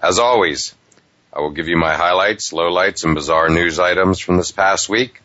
[0.00, 0.74] As always,
[1.32, 5.20] I will give you my highlights, lowlights, and bizarre news items from this past week,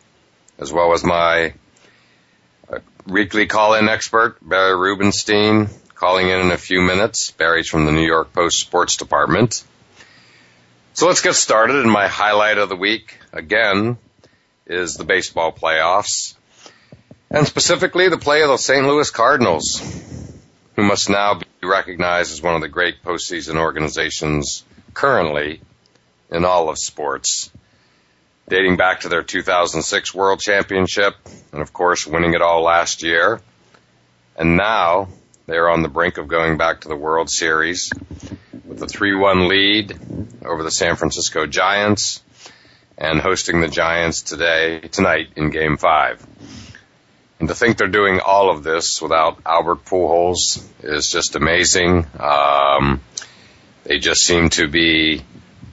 [0.57, 1.53] as well as my
[2.67, 7.30] uh, weekly call-in expert, Barry Rubenstein, calling in in a few minutes.
[7.31, 9.63] Barry's from the New York Post Sports Department.
[10.93, 11.75] So let's get started.
[11.75, 13.97] And my highlight of the week, again,
[14.65, 16.35] is the baseball playoffs,
[17.30, 18.87] and specifically the play of the St.
[18.87, 19.81] Louis Cardinals,
[20.76, 24.64] who must now be recognized as one of the great postseason organizations
[24.94, 25.61] currently
[26.32, 27.52] in all of sports,
[28.50, 31.16] dating back to their 2006 World Championship
[31.52, 33.39] and of course winning it all last year.
[34.36, 35.10] And now
[35.45, 37.92] they're on the brink of going back to the World Series
[38.66, 39.98] with a 3-1 lead
[40.44, 42.23] over the San Francisco Giants
[42.98, 46.26] and hosting the Giants today, tonight in game five.
[47.39, 52.05] And to think they're doing all of this without Albert Pujols is just amazing.
[52.20, 53.02] Um,
[53.83, 55.23] they just seem to be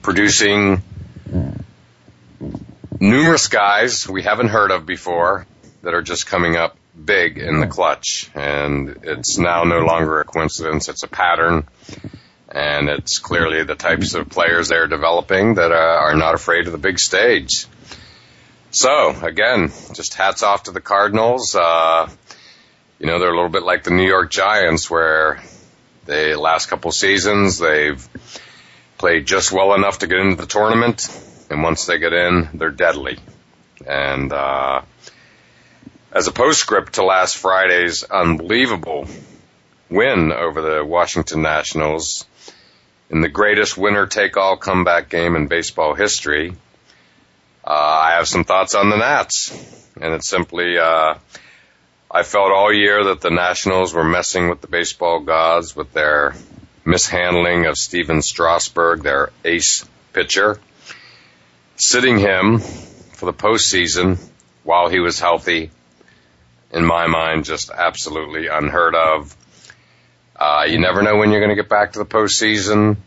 [0.01, 0.81] producing
[2.99, 5.45] numerous guys we haven't heard of before
[5.81, 8.29] that are just coming up big in the clutch.
[8.35, 10.89] And it's now no longer a coincidence.
[10.89, 11.67] It's a pattern.
[12.49, 16.73] And it's clearly the types of players they're developing that uh, are not afraid of
[16.73, 17.65] the big stage.
[18.71, 21.55] So again, just hats off to the Cardinals.
[21.55, 22.09] Uh,
[22.99, 25.41] you know, they're a little bit like the New York Giants where
[26.05, 28.07] they last couple seasons they've
[28.97, 31.09] played just well enough to get into the tournament,
[31.49, 33.17] and once they get in, they're deadly.
[33.85, 34.83] And uh,
[36.13, 39.07] as a postscript to last Friday's unbelievable
[39.89, 42.25] win over the Washington Nationals
[43.09, 46.55] in the greatest winner-take-all comeback game in baseball history,
[47.63, 49.51] uh, I have some thoughts on the Nats,
[49.99, 50.77] and it's simply.
[50.77, 51.15] Uh,
[52.13, 56.33] I felt all year that the Nationals were messing with the baseball gods with their
[56.83, 60.59] mishandling of Stephen Strasburg, their ace pitcher,
[61.77, 64.19] sitting him for the postseason
[64.63, 65.71] while he was healthy.
[66.71, 69.35] In my mind, just absolutely unheard of.
[70.35, 72.97] Uh, you never know when you're going to get back to the postseason.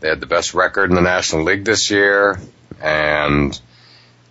[0.00, 2.40] They had the best record in the National League this year,
[2.80, 3.58] and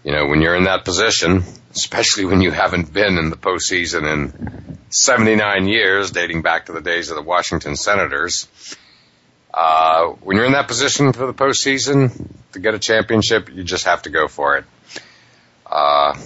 [0.10, 4.12] you know when you're in that position, especially when you haven't been in the postseason
[4.12, 8.48] in 79 years, dating back to the days of the Washington Senators.
[9.54, 13.86] Uh, when you're in that position for the postseason to get a championship, you just
[13.86, 14.66] have to go for it.
[15.64, 16.20] Uh,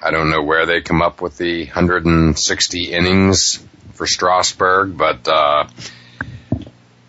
[0.00, 3.58] I don't know where they come up with the 160 innings
[3.94, 5.66] for Strasburg, but uh,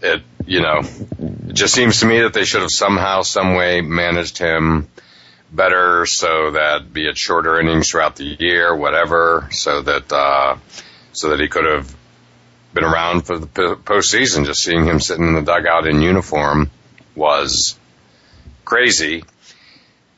[0.02, 3.82] it you know it just seems to me that they should have somehow, some way
[3.82, 4.90] managed him
[5.52, 10.58] better so that be it shorter innings throughout the year, whatever, so that uh,
[11.14, 11.96] so that he could have
[12.74, 14.46] been around for the postseason.
[14.46, 16.70] Just seeing him sitting in the dugout in uniform
[17.16, 17.78] was
[18.66, 19.24] crazy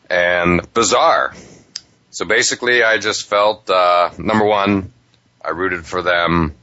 [0.10, 1.34] and bizarre.
[2.12, 4.92] So basically, I just felt uh, number one,
[5.44, 6.56] I rooted for them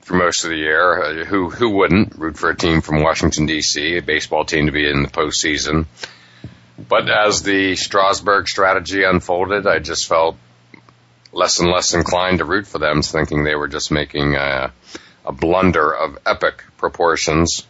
[0.00, 1.02] for most of the year.
[1.02, 4.72] Uh, who who wouldn't root for a team from Washington D.C., a baseball team to
[4.72, 5.86] be in the postseason?
[6.92, 10.36] But as the Strasburg strategy unfolded, I just felt
[11.32, 14.74] less and less inclined to root for them, thinking they were just making a,
[15.24, 17.66] a blunder of epic proportions.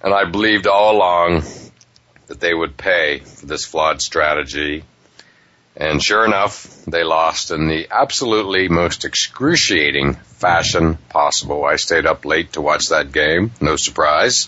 [0.00, 1.42] And I believed all along
[2.28, 4.84] that they would pay for this flawed strategy.
[5.76, 11.64] And sure enough, they lost in the absolutely most excruciating fashion possible.
[11.64, 14.46] I stayed up late to watch that game, no surprise,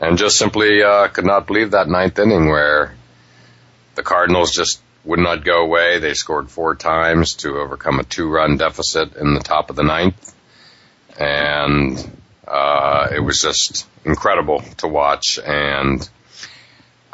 [0.00, 2.94] and just simply uh, could not believe that ninth inning where
[3.94, 5.98] the Cardinals just would not go away.
[5.98, 10.34] They scored four times to overcome a two-run deficit in the top of the ninth,
[11.18, 11.98] and
[12.48, 15.38] uh, it was just incredible to watch.
[15.38, 16.08] And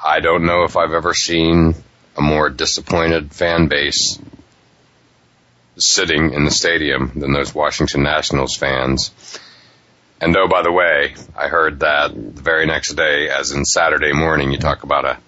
[0.03, 1.75] I don't know if I've ever seen
[2.17, 4.19] a more disappointed fan base
[5.77, 9.11] sitting in the stadium than those Washington Nationals fans.
[10.21, 14.13] And oh, by the way, I heard that the very next day, as in Saturday
[14.13, 15.19] morning, you talk about a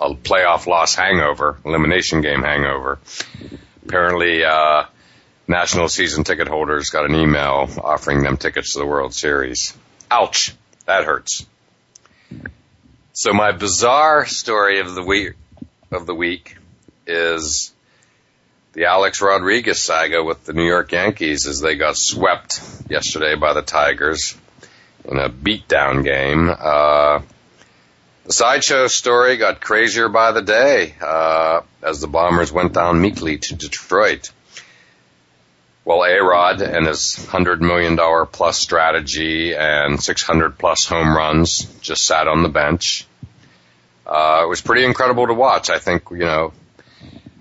[0.00, 2.98] a playoff loss hangover, elimination game hangover.
[3.84, 4.84] Apparently, uh,
[5.46, 9.76] national season ticket holders got an email offering them tickets to the World Series.
[10.10, 10.54] Ouch.
[10.86, 11.46] That hurts.
[13.12, 15.34] So my bizarre story of the week,
[15.92, 16.56] of the week
[17.06, 17.72] is
[18.72, 23.52] the Alex Rodriguez saga with the New York Yankees as they got swept yesterday by
[23.52, 24.36] the Tigers
[25.04, 26.48] in a beatdown game.
[26.50, 27.22] Uh,
[28.24, 33.38] the sideshow story got crazier by the day uh, as the Bombers went down meekly
[33.38, 34.30] to Detroit.
[35.84, 37.98] Well, A-Rod and his $100 million
[38.30, 43.06] plus strategy and 600 plus home runs just sat on the bench.
[44.06, 45.70] Uh, it was pretty incredible to watch.
[45.70, 46.52] I think, you know,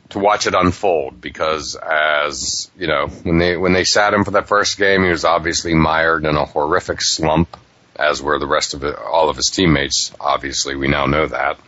[0.09, 4.31] to watch it unfold because as, you know, when they, when they sat him for
[4.31, 7.55] that first game, he was obviously mired in a horrific slump
[7.95, 10.11] as were the rest of it, all of his teammates.
[10.19, 11.59] Obviously, we now know that.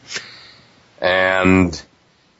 [0.99, 1.81] And,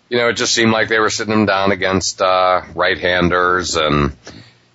[0.09, 4.15] you know, it just seemed like they were sitting him down against, uh, right-handers and,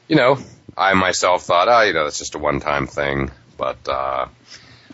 [0.08, 0.38] you know,
[0.76, 3.31] I myself thought, oh, you know, it's just a one-time thing.
[3.56, 4.26] But, uh,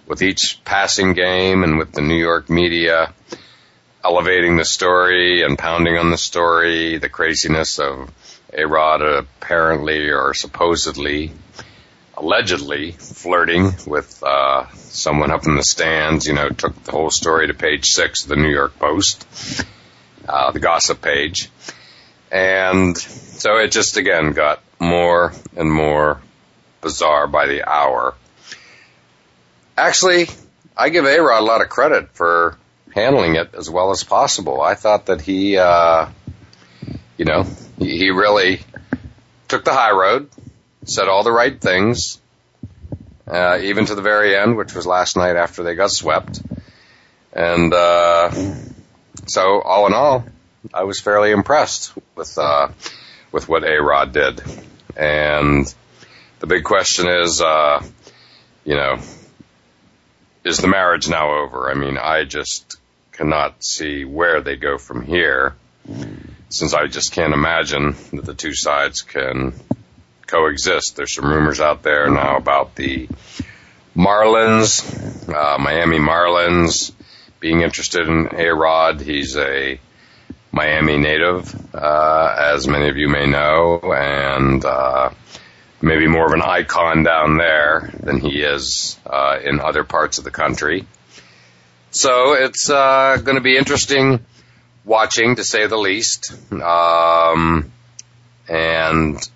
[0.07, 3.13] with each passing game and with the New York media
[4.05, 8.11] elevating the story and pounding on the story, the craziness of
[8.53, 11.33] A-Rod apparently or supposedly
[12.17, 16.27] allegedly flirting with uh, someone up in the stands.
[16.27, 19.27] You know, took the whole story to page six of the New York Post,
[20.29, 21.51] uh, the gossip page,
[22.31, 26.21] and so it just again got more and more
[26.81, 28.15] bizarre by the hour.
[29.77, 30.27] Actually,
[30.77, 32.57] I give A Rod a lot of credit for
[32.95, 34.61] handling it as well as possible.
[34.61, 36.09] I thought that he, uh,
[37.17, 37.45] you know,
[37.79, 38.61] he, he really
[39.49, 40.31] took the high road
[40.85, 42.21] said all the right things,
[43.27, 46.43] uh, even to the very end, which was last night after they got swept.
[47.33, 48.31] And uh,
[49.27, 50.25] so, all in all,
[50.75, 52.69] I was fairly impressed with uh,
[53.31, 54.43] with what A Rod did.
[54.97, 55.73] And
[56.41, 57.83] the big question is, uh,
[58.65, 58.99] you know,
[60.45, 61.71] is the marriage now over?
[61.71, 62.77] I mean, I just
[63.13, 65.55] cannot see where they go from here,
[66.49, 69.53] since I just can't imagine that the two sides can
[70.27, 70.97] coexist.
[70.97, 73.09] There's some rumors out there now about the
[73.95, 76.93] Marlins, uh, Miami Marlins,
[77.41, 79.01] being interested in A Rod.
[79.01, 79.79] He's a
[80.51, 85.11] Miami native, uh, as many of you may know, and uh,
[85.81, 90.25] maybe more of an icon down there than he is uh, in other parts of
[90.25, 90.87] the country.
[91.93, 94.25] So it's uh, going to be interesting
[94.83, 96.33] watching, to say the least.
[96.51, 97.71] Um,
[98.49, 99.31] and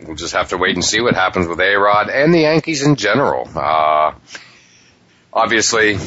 [0.00, 2.94] we'll just have to wait and see what happens with A-Rod and the Yankees in
[2.94, 3.50] general.
[3.52, 4.14] Uh,
[5.32, 5.98] obviously,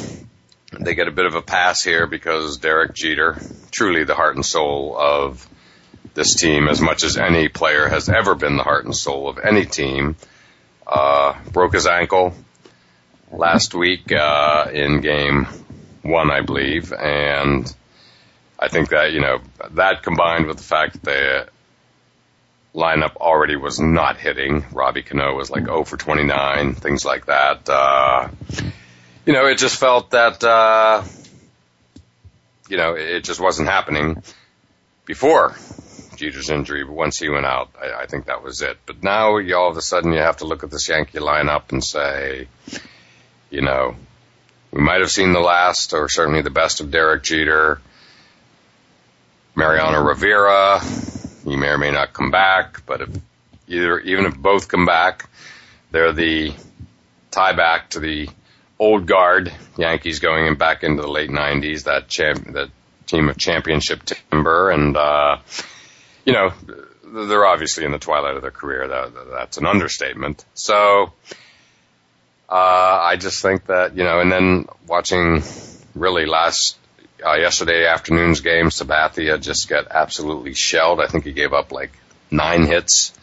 [0.80, 3.38] they get a bit of a pass here because Derek Jeter,
[3.70, 5.46] truly the heart and soul of
[6.14, 9.38] this team, as much as any player has ever been the heart and soul of
[9.40, 10.16] any team,
[10.88, 12.34] uh, broke his ankle
[13.32, 15.48] last week uh, in game
[16.02, 17.74] one, I believe, and
[18.58, 19.40] I think that you know
[19.72, 21.50] that combined with the fact that the
[22.76, 24.66] lineup already was not hitting.
[24.72, 27.68] Robbie Cano was like 0 for 29, things like that.
[27.68, 28.30] Uh,
[29.26, 31.04] you know, it just felt that, uh,
[32.70, 34.22] you know, it just wasn't happening
[35.06, 35.56] before
[36.16, 38.78] Jeter's injury, but once he went out, I, I think that was it.
[38.86, 41.72] But now you all of a sudden you have to look at this Yankee lineup
[41.72, 42.48] and say,
[43.50, 43.96] you know,
[44.72, 47.82] we might have seen the last or certainly the best of Derek Jeter.
[49.56, 50.80] Mariano Rivera,
[51.44, 53.10] he may or may not come back, but if
[53.68, 55.30] either, even if both come back,
[55.92, 56.54] they're the
[57.32, 58.30] tie back to the
[58.78, 61.84] old guard Yankees going in back into the late '90s.
[61.84, 62.70] That champ, that
[63.06, 65.38] team of championship timber, and uh,
[66.26, 66.54] you know
[67.04, 68.88] they're obviously in the twilight of their career.
[68.88, 70.46] That, that's an understatement.
[70.54, 71.12] So
[72.50, 75.44] uh, I just think that you know, and then watching
[75.94, 76.78] really last
[77.24, 81.00] uh, yesterday afternoon's game, Sabathia just got absolutely shelled.
[81.00, 81.92] I think he gave up like
[82.32, 83.14] nine hits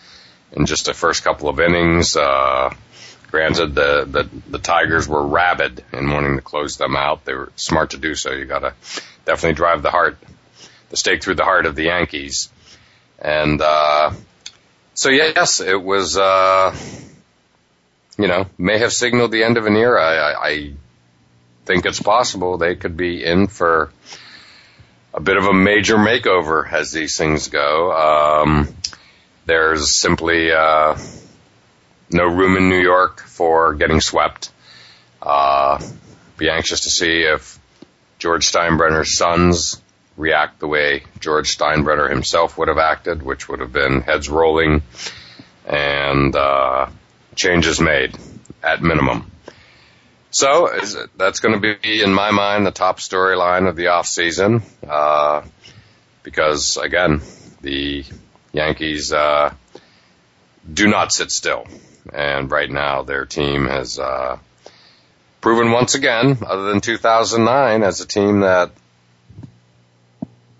[0.52, 2.16] in just the first couple of innings.
[2.16, 2.73] Uh,
[3.33, 7.25] granted, the, the the Tigers were rabid in wanting to close them out.
[7.25, 8.30] They were smart to do so.
[8.30, 8.75] You got to
[9.25, 10.18] definitely drive the heart,
[10.90, 12.49] the stake through the heart of the Yankees.
[13.18, 14.12] And uh,
[14.95, 16.16] so yes, it was.
[16.16, 16.76] Uh,
[18.18, 20.02] you know, may have signaled the end of an era.
[20.02, 20.73] I, I
[21.64, 23.90] think it's possible they could be in for
[25.12, 27.92] a bit of a major makeover as these things go.
[27.92, 28.75] Um,
[29.46, 30.96] there's simply uh,
[32.11, 34.50] no room in New York for getting swept.
[35.20, 35.82] Uh,
[36.37, 37.58] be anxious to see if
[38.18, 39.80] George Steinbrenner's sons
[40.16, 44.82] react the way George Steinbrenner himself would have acted, which would have been heads rolling
[45.66, 46.87] and uh,
[47.36, 48.16] changes made
[48.62, 49.30] at minimum.
[50.30, 50.68] So
[51.16, 55.42] that's going to be, in my mind, the top storyline of the off season, uh,
[56.22, 57.22] because again,
[57.62, 58.04] the
[58.52, 59.54] Yankees uh,
[60.70, 61.66] do not sit still,
[62.12, 64.38] and right now their team has uh,
[65.40, 68.72] proven once again, other than 2009, as a team that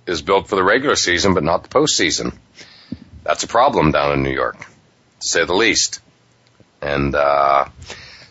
[0.07, 2.35] is built for the regular season but not the postseason.
[3.25, 4.67] That's a problem down in New York, to
[5.29, 6.01] say the least.
[6.87, 7.69] And uh,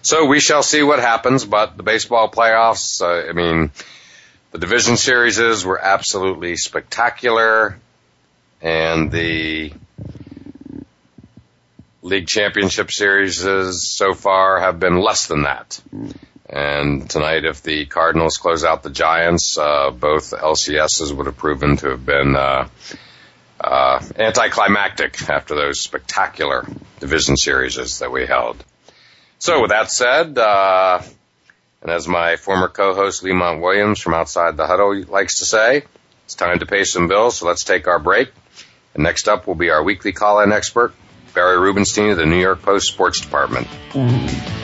[0.01, 1.43] so we shall see what happens.
[1.43, 3.71] But the baseball playoffs, uh, I mean,
[4.51, 7.77] the division series were absolutely spectacular,
[8.61, 9.73] and the
[12.01, 15.81] league championship series so far have been less than that.
[16.47, 21.75] And tonight, if the Cardinals close out the Giants, uh, both LCSs would have proven
[21.77, 22.69] to have been uh,
[23.59, 26.65] uh, anticlimactic after those spectacular
[26.99, 28.63] division series that we held.
[29.39, 31.01] So with that said, uh,
[31.81, 35.83] and as my former co-host Lemont Williams from Outside the Huddle likes to say,
[36.25, 38.31] it's time to pay some bills, so let's take our break.
[38.93, 40.93] And next up will be our weekly call-in expert,
[41.33, 43.67] Barry Rubenstein of the New York Post Sports Department.
[43.91, 44.54] Mm-hmm.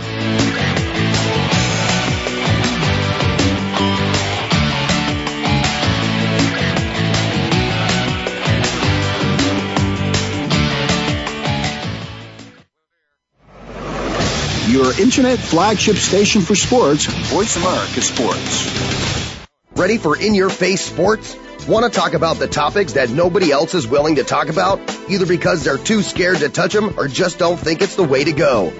[14.81, 19.45] Your internet flagship station for sports, Voice America Sports.
[19.75, 21.38] Ready for in your face sports?
[21.67, 25.27] Want to talk about the topics that nobody else is willing to talk about, either
[25.27, 28.31] because they're too scared to touch them or just don't think it's the way to
[28.31, 28.73] go?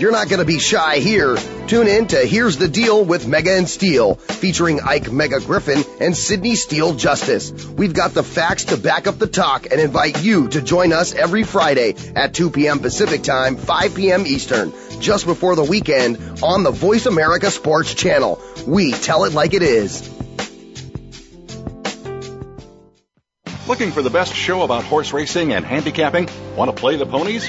[0.00, 1.36] You're not going to be shy here.
[1.68, 6.16] Tune in to Here's the Deal with Mega and Steel, featuring Ike Mega Griffin and
[6.16, 7.52] Sydney Steele Justice.
[7.68, 11.14] We've got the facts to back up the talk and invite you to join us
[11.14, 12.80] every Friday at 2 p.m.
[12.80, 14.26] Pacific Time, 5 p.m.
[14.26, 18.42] Eastern, just before the weekend on the Voice America Sports Channel.
[18.66, 20.10] We tell it like it is.
[23.68, 26.28] Looking for the best show about horse racing and handicapping?
[26.56, 27.48] Want to play the ponies?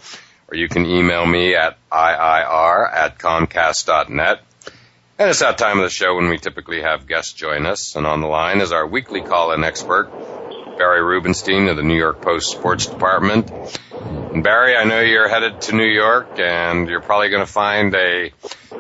[0.52, 4.42] you can email me at iir at comcast.net.
[5.18, 7.96] And it's that time of the show when we typically have guests join us.
[7.96, 10.12] And on the line is our weekly call-in expert,
[10.78, 13.50] Barry Rubenstein of the New York Post Sports Department.
[14.32, 17.96] And Barry, I know you're headed to New York and you're probably going to find
[17.96, 18.32] a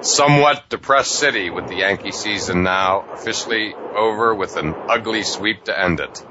[0.01, 5.79] somewhat depressed city with the Yankee season now officially over with an ugly sweep to
[5.79, 6.23] end it.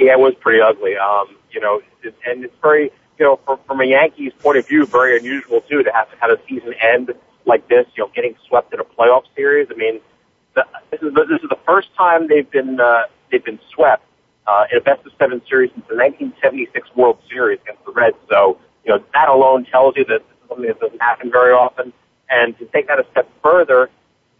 [0.00, 0.96] Yeah, it was pretty ugly.
[0.96, 1.80] Um, you know,
[2.26, 5.82] and it's very, you know, from, from a Yankees point of view, very unusual too
[5.82, 7.12] to have to have a season end
[7.46, 9.68] like this, you know, getting swept in a playoff series.
[9.70, 10.00] I mean,
[10.54, 14.04] the, this is the, this is the first time they've been uh, they've been swept
[14.46, 18.16] uh, in a best of seven series since the 1976 World Series against the Reds.
[18.28, 21.52] So, you know, that alone tells you that this is something that doesn't happen very
[21.52, 21.92] often.
[22.30, 23.90] And to take that a step further,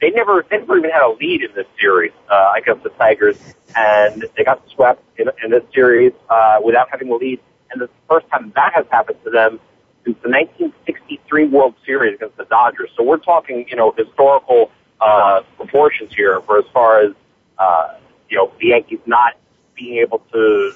[0.00, 3.38] they never they never even had a lead in this series uh, against the Tigers,
[3.74, 7.40] and they got swept in, in this series uh, without having a lead.
[7.70, 9.60] And the first time that has happened to them
[10.04, 12.90] since the 1963 World Series against the Dodgers.
[12.96, 14.70] So we're talking, you know, historical
[15.00, 17.12] uh, proportions here for as far as
[17.58, 17.94] uh,
[18.28, 19.34] you know the Yankees not
[19.74, 20.72] being able to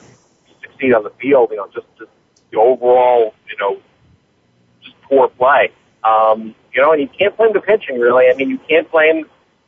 [0.63, 1.51] succeed on the field.
[1.51, 2.11] You know, just just
[2.51, 3.81] the overall, you know,
[4.83, 5.71] just poor play.
[6.05, 8.27] Um, you know, and you can't blame the pitching really.
[8.33, 9.25] I mean, you can't blame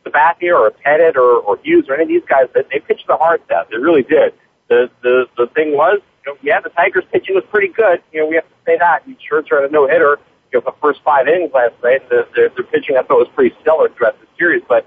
[0.07, 2.47] Sabathia or Pettitte or, or Hughes or any of these guys.
[2.55, 3.69] That they pitched the hearts out.
[3.69, 4.33] They really did.
[4.69, 8.01] The the the thing was, you know, yeah, the Tigers pitching was pretty good.
[8.13, 9.05] You know, we have to say that.
[9.07, 10.21] And Scherzer had a no hitter.
[10.53, 13.29] You know, the first five innings last night, the, the the pitching I thought was
[13.35, 14.63] pretty stellar throughout the series.
[14.69, 14.87] But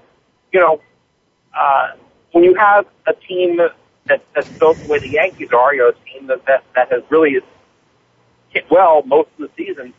[0.50, 0.80] you know,
[1.54, 1.90] uh,
[2.32, 3.58] when you have a team
[4.06, 6.90] that that's built the way the Yankees are, you know, a team that that, that
[6.90, 7.36] has really
[8.48, 9.92] hit well most of the season.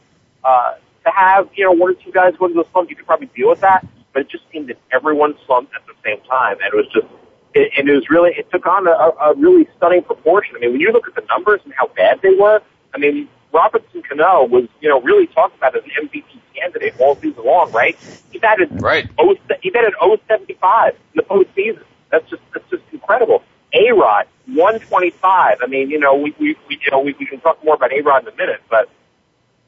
[0.43, 0.73] Uh,
[1.05, 3.29] to have you know one or two guys go into the slump, you could probably
[3.35, 3.85] deal with that.
[4.13, 7.07] But it just seemed that everyone slumped at the same time, and it was just
[7.53, 10.55] it, and it was really it took on a, a really stunning proportion.
[10.55, 12.61] I mean, when you look at the numbers and how bad they were,
[12.93, 17.15] I mean, Robinson Cano was you know really talked about as an MVP candidate all
[17.15, 17.97] season long, right?
[18.31, 19.09] He batted right.
[19.17, 19.93] Oh, he batted
[20.27, 21.83] 075 in the postseason.
[22.11, 23.43] That's just that's just incredible.
[23.73, 25.57] A Rod 125.
[25.61, 27.93] I mean, you know, we we, we you know we, we can talk more about
[27.93, 28.89] A Rod in a minute, but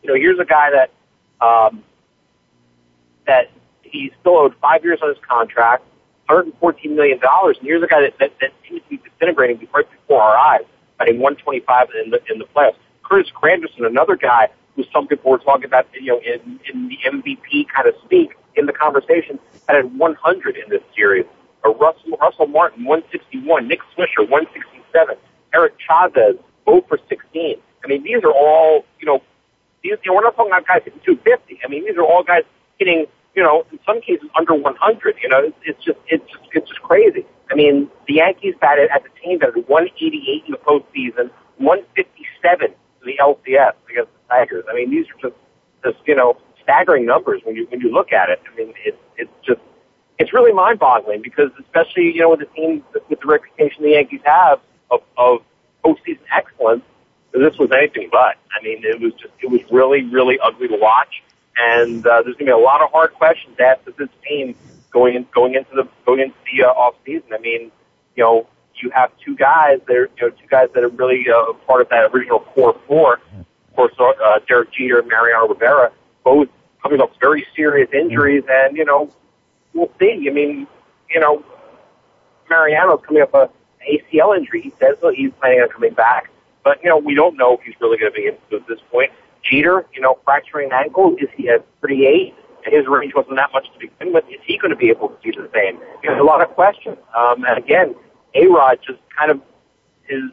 [0.04, 0.92] you know, here's a guy that
[1.42, 1.84] um,
[3.26, 3.50] that
[3.84, 5.84] he still owed five years on his contract,
[6.30, 10.22] $114 million, and here's a guy that, that, that seems to be disintegrating right before
[10.22, 10.66] our eyes,
[10.98, 12.76] batting 125 in the, in the playoffs.
[13.04, 16.98] Curtis Granderson, another guy who some people were talking about, you know, in, in the
[17.06, 21.26] MVP kind of speak in the conversation, had 100 in this series.
[21.64, 23.68] Or Russell, Russell Martin, 161.
[23.68, 25.16] Nick Swisher, 167.
[25.54, 27.56] Eric Chavez, 0 for 16.
[27.84, 29.22] I mean, these are all, you know,
[29.88, 31.60] you know, we're not talking about guys hitting 250.
[31.64, 32.44] I mean, these are all guys
[32.80, 35.16] hitting, you know, in some cases under 100.
[35.22, 37.26] You know, it's, it's just, it's just, it's just crazy.
[37.52, 42.74] I mean, the Yankees batted at the team that 188 in the postseason, 157 in
[43.06, 44.66] the LCS against the Tigers.
[44.70, 45.40] I mean, these are just,
[45.84, 48.42] just, you know, staggering numbers when you, when you look at it.
[48.52, 49.62] I mean, it's, it's just,
[50.20, 54.22] it's really mind-boggling because especially, you know, with the team, with the reputation the Yankees
[54.26, 54.60] have
[54.92, 55.40] of, of
[55.86, 56.84] postseason excellence,
[57.34, 58.36] this was anything but.
[58.52, 61.24] I mean, it was just, it was really, really ugly to watch.
[61.58, 64.56] And, uh, there's going to be a lot of hard questions asked of this team
[64.92, 67.34] going in, going into the, going into the, uh, off season.
[67.34, 67.72] I mean,
[68.16, 71.26] you know, you have two guys that are, you know, two guys that are really,
[71.30, 73.20] uh, part of that original core four.
[73.70, 75.92] Of course, uh, Derek Jeter and Mariano Rivera,
[76.24, 76.50] both
[76.82, 79.10] coming off very serious injuries and, you know,
[79.74, 80.26] we'll see.
[80.28, 80.68] I mean,
[81.10, 81.44] you know,
[82.50, 83.50] Mariano's coming up a
[83.88, 84.62] ACL injury.
[84.62, 86.30] He says that he's planning on coming back.
[86.68, 88.68] But, you know, we don't know if he's really going to be able to at
[88.68, 89.10] this point.
[89.42, 92.36] Jeter, you know, fracturing ankle, is he at 38?
[92.66, 94.26] His range wasn't that much to begin with.
[94.28, 95.80] Is he going to be able to do the same?
[96.04, 96.98] There's a lot of questions.
[97.16, 97.96] Um, and again,
[98.36, 99.40] A-Rod just kind of,
[100.04, 100.24] his,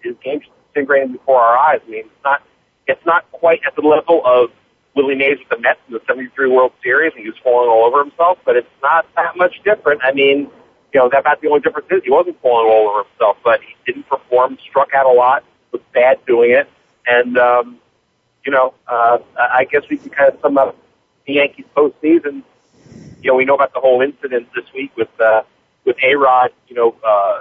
[0.00, 1.80] his game disintegrating before our eyes.
[1.86, 2.40] I mean, it's not,
[2.86, 4.48] it's not quite at the level of
[4.96, 7.84] Willie Mays with the Mets in the 73 World Series and he was falling all
[7.84, 10.00] over himself, but it's not that much different.
[10.02, 10.48] I mean,
[10.94, 13.60] you know, that about the only difference is he wasn't falling all over himself, but
[13.60, 16.68] he didn't perform, struck out a lot, was bad doing it.
[17.06, 17.78] And, um,
[18.44, 20.76] you know, uh, I guess we can kind of sum up
[21.26, 22.42] the Yankees postseason.
[23.22, 25.42] You know, we know about the whole incident this week with, uh,
[25.84, 27.40] with A-Rod, you know, uh,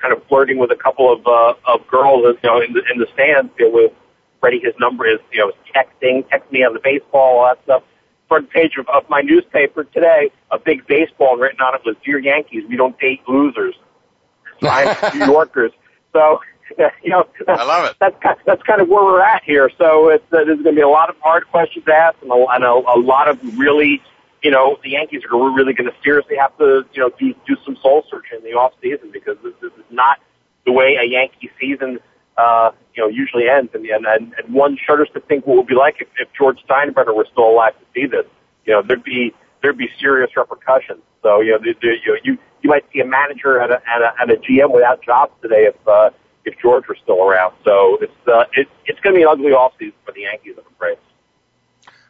[0.00, 2.98] kind of flirting with a couple of, uh, of girls, you know, in the, in
[2.98, 3.92] the stands, you know, with
[4.40, 7.82] Freddie, his number is, you know, texting, text me on the baseball, all that stuff.
[8.28, 12.18] Front page of, of my newspaper today, a big baseball written on it was, Dear
[12.18, 13.74] Yankees, we don't date losers.
[14.62, 15.72] Signed New Yorkers.
[16.12, 16.40] So,
[17.02, 17.96] you know, I love it.
[18.00, 19.70] That's kind, that's kind of where we're at here.
[19.78, 22.46] So it's, uh, there's going to be a lot of hard questions asked and a,
[22.50, 24.02] and a, a lot of really,
[24.42, 27.56] you know, the Yankees are really going to seriously have to, you know, do, do
[27.64, 30.18] some soul searching in the off season because this, this is not
[30.64, 31.98] the way a Yankee season,
[32.38, 33.70] uh, you know, usually ends.
[33.74, 36.58] And, and, and one shudders to think what it would be like if, if George
[36.68, 38.26] Steinbrenner were still alive to see this.
[38.64, 41.02] You know, there'd be, there'd be serious repercussions.
[41.22, 44.04] So you know, the, the, you, you you might see a manager and a, and
[44.04, 46.10] a, and a GM without jobs today if uh,
[46.44, 47.54] if George were still around.
[47.64, 50.72] So it's uh, it, it's going to be an ugly offseason for the Yankees, I'm
[50.74, 50.98] afraid.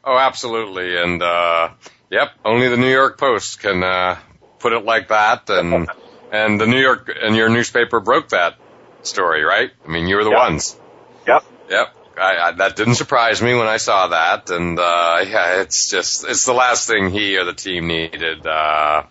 [0.05, 1.71] Oh, absolutely, and uh,
[2.11, 4.19] yep, only the New York Post can uh,
[4.59, 5.89] put it like that, and
[6.33, 8.57] and the New York and your newspaper broke that
[9.03, 9.71] story, right?
[9.85, 10.39] I mean, you were the yep.
[10.39, 10.77] ones.
[11.27, 11.45] Yep.
[11.71, 11.97] Yep.
[12.19, 16.25] I, I, that didn't surprise me when I saw that, and uh, yeah, it's just
[16.29, 18.47] it's the last thing he or the team needed.
[18.47, 19.05] Uh,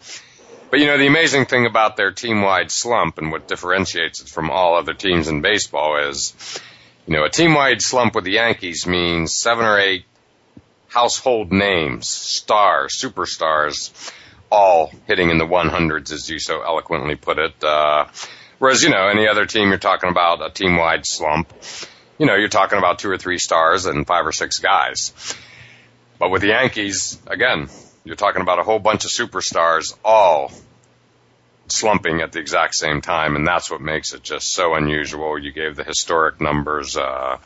[0.72, 4.50] but you know, the amazing thing about their team-wide slump and what differentiates it from
[4.50, 6.34] all other teams in baseball is,
[7.06, 10.06] you know, a team-wide slump with the Yankees means seven or eight
[10.88, 13.92] household names, stars, superstars,
[14.50, 17.62] all hitting in the 100s, as you so eloquently put it.
[17.62, 18.08] Uh,
[18.58, 21.52] whereas, you know, any other team, you're talking about a team-wide slump.
[22.18, 25.14] You know, you're talking about two or three stars and five or six guys.
[26.18, 27.68] But with the Yankees, again,
[28.04, 30.52] you're talking about a whole bunch of superstars all
[31.68, 35.40] slumping at the exact same time, and that's what makes it just so unusual.
[35.40, 37.38] You gave the historic numbers, uh,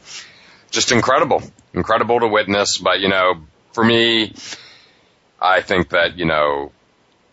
[0.71, 2.77] just incredible, incredible to witness.
[2.77, 4.33] But you know, for me,
[5.39, 6.71] I think that you know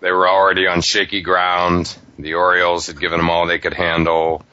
[0.00, 1.96] they were already on shaky ground.
[2.18, 4.44] The Orioles had given them all they could handle,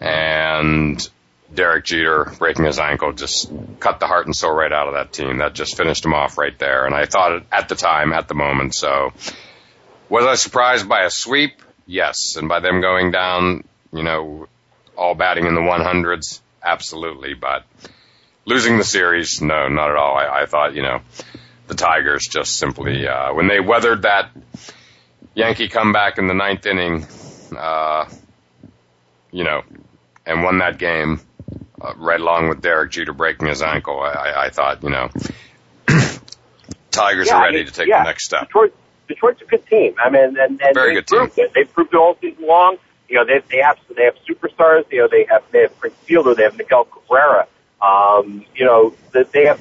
[0.00, 1.08] and
[1.54, 5.12] Derek Jeter breaking his ankle just cut the heart and soul right out of that
[5.12, 5.38] team.
[5.38, 6.86] That just finished him off right there.
[6.86, 8.74] And I thought at the time, at the moment.
[8.74, 9.12] So
[10.08, 11.60] was I surprised by a sweep?
[11.86, 12.36] Yes.
[12.36, 14.48] And by them going down, you know,
[14.96, 16.40] all batting in the 100s?
[16.62, 17.34] Absolutely.
[17.34, 17.64] But
[18.44, 19.42] losing the series?
[19.42, 20.16] No, not at all.
[20.16, 21.00] I, I thought, you know,
[21.66, 24.30] the Tigers just simply, uh, when they weathered that
[25.34, 27.06] Yankee comeback in the ninth inning,
[27.56, 28.08] uh,
[29.30, 29.62] you know,
[30.26, 31.20] and won that game,
[31.82, 34.00] uh, right along with Derek Jeter breaking his ankle.
[34.00, 35.10] I, I thought, you know,
[36.90, 38.46] Tigers yeah, are ready I mean, to take yeah, the next step.
[38.46, 38.74] Detroit,
[39.08, 39.94] Detroit's a good team.
[40.02, 41.18] I mean, and, and Very good team.
[41.18, 41.52] proved it.
[41.54, 42.76] They proved it all season long.
[43.08, 44.84] You know, they they have they have superstars.
[44.90, 46.34] You know, they have they have Prince Fielder.
[46.34, 47.46] They have Miguel Cabrera.
[47.82, 49.60] Um, you know, they have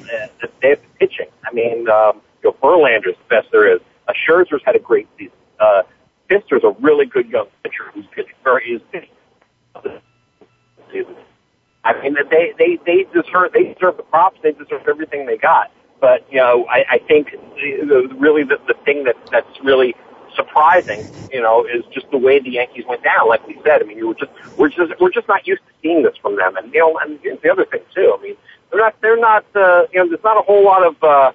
[0.61, 1.27] they have pitching.
[1.43, 3.81] I mean, um, you know, Verlander's the best there is.
[4.07, 5.33] Uh, Scherzer's had a great season.
[5.59, 5.83] Uh,
[6.29, 8.81] Fister's a really good young pitcher who's pitched very is
[10.91, 11.15] season.
[11.83, 14.39] I mean, they they they deserve they deserve the props.
[14.43, 15.71] They deserve everything they got.
[15.99, 17.29] But you know, I, I think
[18.19, 19.95] really the, the thing that that's really
[20.35, 23.27] surprising, you know, is just the way the Yankees went down.
[23.27, 25.73] Like we said, I mean, you were just we're just we're just not used to
[25.81, 26.55] seeing this from them.
[26.55, 28.15] And you know, and the other thing too.
[28.17, 28.35] I mean,
[28.69, 31.31] they're not they're not uh, you know, there's not a whole lot of uh,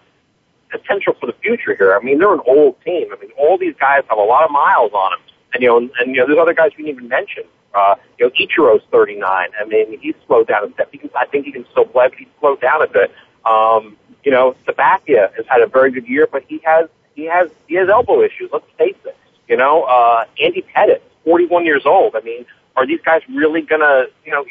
[0.70, 1.96] potential for the future here.
[1.96, 3.08] I mean, they're an old team.
[3.12, 5.20] I mean, all these guys have a lot of miles on them,
[5.54, 7.44] and you know, and, and you know, there's other guys we didn't even mention.
[7.76, 9.22] Uh, you know, Ichiro's 39.
[9.28, 10.88] I mean, he's slowed down a step.
[10.90, 13.12] He can, I think he can still play, but he's slowed down a bit.
[13.44, 17.50] Um, you know, Sabathia has had a very good year, but he has he has
[17.68, 18.50] he has elbow issues.
[18.52, 19.16] Let's face it.
[19.46, 22.16] You know, uh, Andy Pettitte, 41 years old.
[22.16, 24.44] I mean, are these guys really gonna, you know,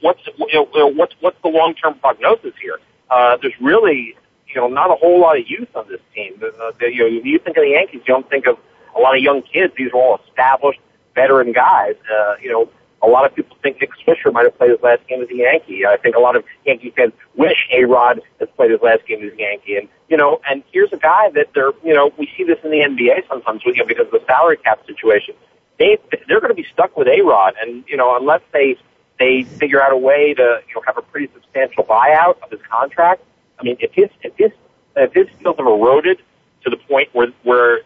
[0.00, 2.80] what's you know, what's what's the long term prognosis here?
[3.08, 4.16] Uh, there's really,
[4.48, 6.34] you know, not a whole lot of youth on this team.
[6.42, 8.58] Uh, you know, you think of the Yankees, you don't think of
[8.96, 9.72] a lot of young kids.
[9.76, 10.80] These are all established
[11.18, 11.96] veteran guys.
[12.14, 12.70] Uh, you know,
[13.02, 15.34] a lot of people think Nick Swisher might have played his last game as a
[15.34, 15.86] Yankee.
[15.86, 19.24] I think a lot of Yankee fans wish A Rod has played his last game
[19.24, 19.76] as a Yankee.
[19.76, 22.70] And you know, and here's a guy that they're, you know, we see this in
[22.70, 25.34] the NBA sometimes you know, because of the salary cap situation.
[25.78, 28.76] They they're going to be stuck with A Rod, and you know, unless they
[29.18, 32.60] they figure out a way to you know have a pretty substantial buyout of his
[32.70, 33.22] contract.
[33.58, 34.52] I mean, if his if his
[34.96, 36.18] if his skills have eroded
[36.64, 37.80] to the point where where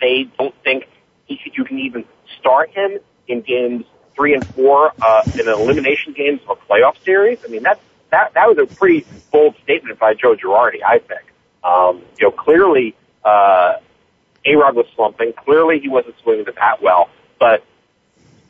[0.00, 0.88] they don't think
[1.26, 2.04] he should, you can even
[2.38, 7.02] start him in games three and four uh, in an elimination games of a playoff
[7.04, 7.38] series.
[7.44, 10.82] I mean, that that that was a pretty bold statement by Joe Girardi.
[10.84, 11.22] I think.
[11.64, 13.74] Um, you know, clearly, uh,
[14.44, 15.32] A-Rod was slumping.
[15.32, 17.08] Clearly, he wasn't swinging the bat well.
[17.38, 17.64] But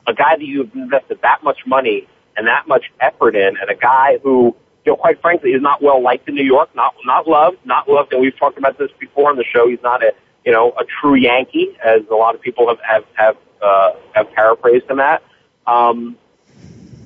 [0.06, 3.74] a guy that you've invested that much money and that much effort in, and a
[3.74, 7.28] guy who, you know, quite frankly, is not well liked in New York, not not
[7.28, 8.12] loved, not loved.
[8.12, 9.68] And we've talked about this before on the show.
[9.68, 10.12] He's not a,
[10.44, 14.30] you know, a true Yankee, as a lot of people have have have, uh, have
[14.32, 15.22] paraphrased him at.
[15.66, 16.16] Um,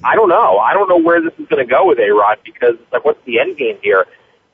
[0.03, 0.59] I don't know.
[0.59, 3.05] I don't know where this is going to go with A Rod because it's like,
[3.05, 4.07] what's the end game here?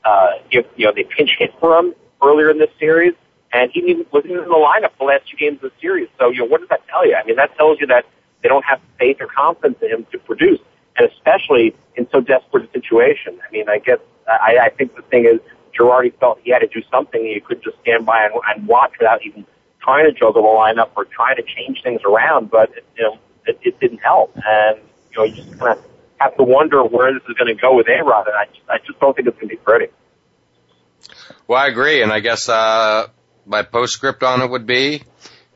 [0.05, 3.15] Uh, if you know they pinch hit for him earlier in this series,
[3.53, 6.09] and he wasn't in the lineup the last two games of the series.
[6.19, 7.15] So you know, what does that tell you?
[7.15, 8.05] I mean, that tells you that
[8.43, 10.59] they don't have faith or confidence in him to produce,
[10.97, 13.39] and especially in so desperate a situation.
[13.47, 15.39] I mean, I guess I, I think the thing is
[15.79, 17.25] Girardi felt he had to do something.
[17.25, 19.47] He couldn't just stand by and, and watch without even
[19.83, 22.51] trying to juggle the lineup or trying to change things around.
[22.51, 24.35] But you know, it, it didn't help.
[24.37, 24.79] And,
[25.11, 25.85] you know, you just kind of
[26.19, 28.79] have to wonder where this is going to go with A-Rod, and I just, I
[28.87, 29.93] just don't think it's going to be pretty.
[31.49, 33.09] Well, I agree, and I guess, uh,
[33.45, 35.03] my postscript on it would be,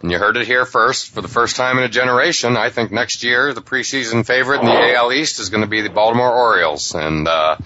[0.02, 2.90] and you heard it here first, for the first time in a generation, I think
[2.90, 6.32] next year the preseason favorite in the AL East is going to be the Baltimore
[6.32, 6.94] Orioles.
[6.94, 7.56] And, uh,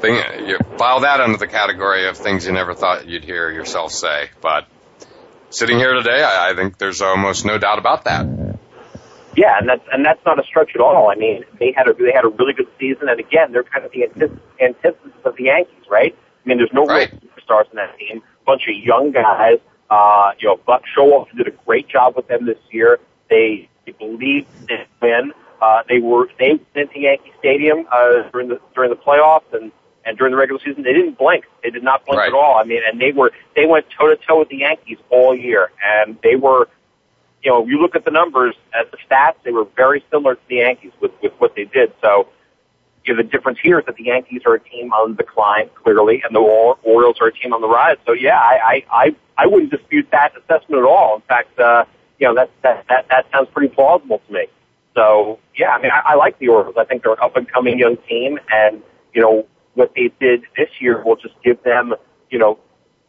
[0.00, 3.92] thing, you file that under the category of things you never thought you'd hear yourself
[3.92, 4.30] say.
[4.40, 4.66] But
[5.50, 8.26] sitting here today, I, I think there's almost no doubt about that.
[9.36, 11.10] Yeah, and that's and that's not a stretch at all.
[11.10, 13.84] I mean, they had a they had a really good season, and again, they're kind
[13.84, 14.04] of the
[14.60, 16.16] antithesis of the Yankees, right?
[16.44, 17.10] I mean, there's no right.
[17.10, 18.22] real superstars in that team.
[18.42, 19.58] A bunch of young guys.
[19.88, 23.00] Uh, you know, Buck Showalter did a great job with them this year.
[23.28, 25.32] They, they believed they win.
[25.60, 29.72] Uh, they were they went to Yankee Stadium uh, during the during the playoffs and
[30.04, 31.44] and during the regular season they didn't blink.
[31.62, 32.28] They did not blink right.
[32.28, 32.56] at all.
[32.56, 35.70] I mean, and they were they went toe to toe with the Yankees all year,
[35.82, 36.68] and they were
[37.42, 40.40] you know, you look at the numbers, at the stats, they were very similar to
[40.48, 41.92] the Yankees with, with what they did.
[42.02, 42.28] So,
[43.04, 45.70] you know, the difference here is that the Yankees are a team on the decline,
[45.82, 47.96] clearly, and the Orioles are a team on the rise.
[48.06, 51.16] So, yeah, I, I, I, I wouldn't dispute that assessment at all.
[51.16, 51.84] In fact, uh,
[52.18, 54.46] you know, that, that, that, that sounds pretty plausible to me.
[54.94, 56.74] So, yeah, I mean, I, I like the Orioles.
[56.78, 58.82] I think they're an up-and-coming young team, and,
[59.14, 61.94] you know, what they did this year will just give them,
[62.30, 62.58] you know,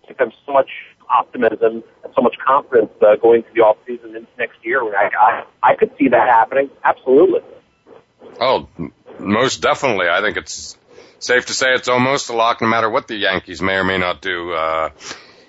[0.08, 0.70] give them so much
[1.10, 4.82] optimism and so much confidence uh, going to the off season into next year.
[4.96, 6.70] I, I I could see that happening.
[6.84, 7.42] Absolutely.
[8.40, 8.68] Oh,
[9.20, 10.08] most definitely.
[10.08, 10.78] I think it's
[11.20, 13.98] safe to say it's almost a lock, no matter what the Yankees may or may
[13.98, 14.90] not do uh,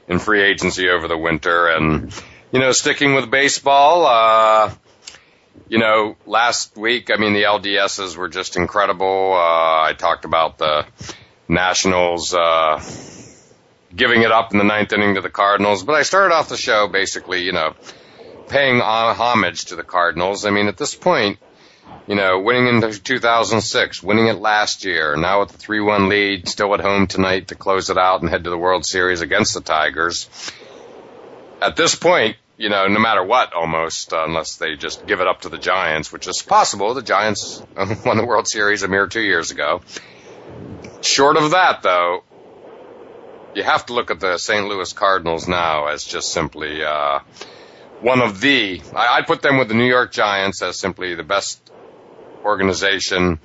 [0.08, 1.68] in free agency over the winter.
[1.68, 2.12] And
[2.50, 4.06] you know, sticking with baseball.
[4.06, 4.74] Uh,
[5.68, 9.32] you know, last week, I mean, the LDSs were just incredible.
[9.34, 10.86] Uh, I talked about the
[11.48, 12.82] Nationals, uh,
[13.94, 15.82] giving it up in the ninth inning to the Cardinals.
[15.82, 17.74] But I started off the show basically, you know,
[18.48, 20.44] paying homage to the Cardinals.
[20.44, 21.38] I mean, at this point,
[22.06, 26.74] you know, winning in 2006, winning it last year, now with the 3-1 lead, still
[26.74, 29.60] at home tonight to close it out and head to the World Series against the
[29.60, 30.28] Tigers.
[31.60, 35.26] At this point, you know, no matter what, almost, uh, unless they just give it
[35.26, 36.94] up to the Giants, which is possible.
[36.94, 37.60] The Giants
[38.06, 39.80] won the World Series a mere two years ago.
[41.00, 42.22] Short of that, though,
[43.56, 44.68] you have to look at the St.
[44.68, 47.18] Louis Cardinals now as just simply uh,
[48.00, 48.80] one of the.
[48.94, 51.68] I, I put them with the New York Giants as simply the best
[52.44, 53.40] organization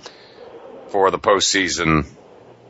[0.90, 2.06] for the postseason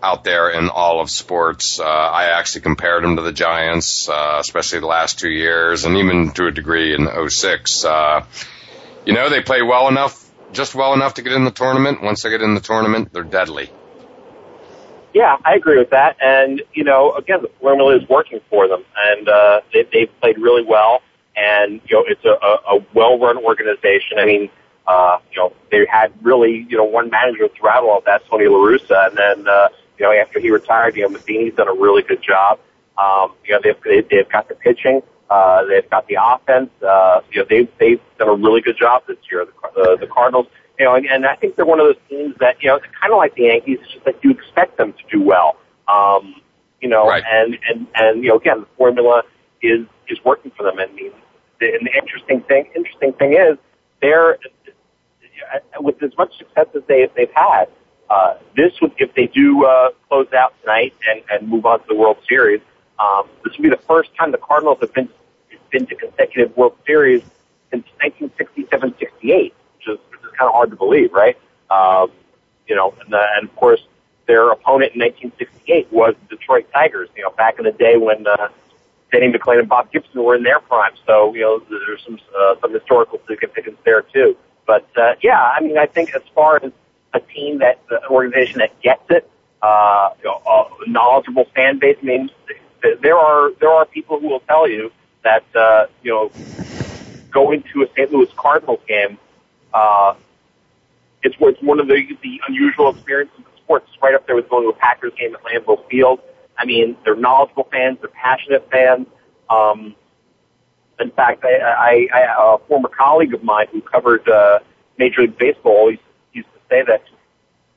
[0.01, 1.79] out there in all of sports.
[1.79, 5.97] Uh, I actually compared them to the Giants, uh, especially the last two years, and
[5.97, 7.85] even to a degree in 06.
[7.85, 8.25] Uh,
[9.05, 12.03] you know, they play well enough, just well enough to get in the tournament.
[12.03, 13.71] Once they get in the tournament, they're deadly.
[15.13, 16.17] Yeah, I agree with that.
[16.21, 18.83] And, you know, again, the formula is working for them.
[18.95, 21.01] And uh, they, they've played really well.
[21.35, 24.19] And, you know, it's a, a, a well-run organization.
[24.19, 24.49] I mean,
[24.85, 28.47] uh, you know, they had really, you know, one manager throughout all of that, Tony
[28.47, 29.07] La Russa.
[29.07, 32.21] And then, uh, you know, after he retired, you know, Matheny's done a really good
[32.21, 32.59] job.
[32.97, 35.01] Um, you know, they've, they've got the pitching.
[35.29, 36.69] Uh, they've got the offense.
[36.81, 39.45] Uh, you know, they've, they've done a really good job this year.
[39.45, 40.47] The, the, the Cardinals,
[40.79, 43.11] you know, and, and I think they're one of those teams that, you know, kind
[43.11, 45.57] of like the Yankees, it's just that you expect them to do well.
[45.87, 46.35] Um,
[46.81, 47.23] you know, right.
[47.29, 49.23] and, and, and, you know, again, the formula
[49.61, 50.77] is, is working for them.
[50.77, 51.11] Mean,
[51.59, 53.57] the, and the interesting thing, interesting thing is
[54.01, 54.37] they're,
[55.79, 57.65] with as much success as they, they've had,
[58.09, 61.85] uh, this would, if they do, uh, close out tonight and, and move on to
[61.87, 62.61] the World Series,
[62.99, 65.09] um, this would be the first time the Cardinals have been,
[65.71, 67.23] been to consecutive World Series
[67.71, 69.51] since 1967-68
[69.89, 71.37] is which is kind of hard to believe, right?
[71.69, 72.11] Um,
[72.67, 73.81] you know, and, uh, and of course
[74.27, 77.09] their opponent in 1968 was the Detroit Tigers.
[77.15, 78.49] You know, back in the day when uh,
[79.11, 80.91] Denny McLain and Bob Gibson were in their prime.
[81.05, 84.35] So you know, there's some uh, some historical significance there too.
[84.65, 86.71] But uh, yeah, I mean, I think as far as
[87.17, 89.29] a team that an organization that gets it,
[89.61, 91.97] uh, a knowledgeable fan base.
[92.01, 92.29] I mean,
[93.01, 94.91] there are there are people who will tell you
[95.23, 96.31] that uh, you know
[97.31, 98.11] going to a St.
[98.11, 99.17] Louis Cardinals game
[99.73, 100.15] uh,
[101.23, 103.87] it's, it's one of the, the unusual experiences in sports.
[103.93, 106.19] It's right up there with going to a Packers game at Lambeau Field.
[106.57, 107.99] I mean, they're knowledgeable fans.
[108.01, 109.07] They're passionate fans.
[109.49, 109.95] Um,
[110.99, 114.59] in fact, I, I, I, a former colleague of mine who covered uh,
[114.97, 115.97] Major League Baseball to
[116.69, 117.03] say that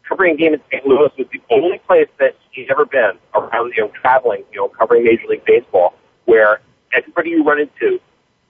[0.08, 0.84] covering a game in St.
[0.86, 4.68] Louis was the only place that he's ever been around, you know, traveling, you know,
[4.68, 6.60] covering Major League Baseball, where
[6.92, 8.00] everybody you run into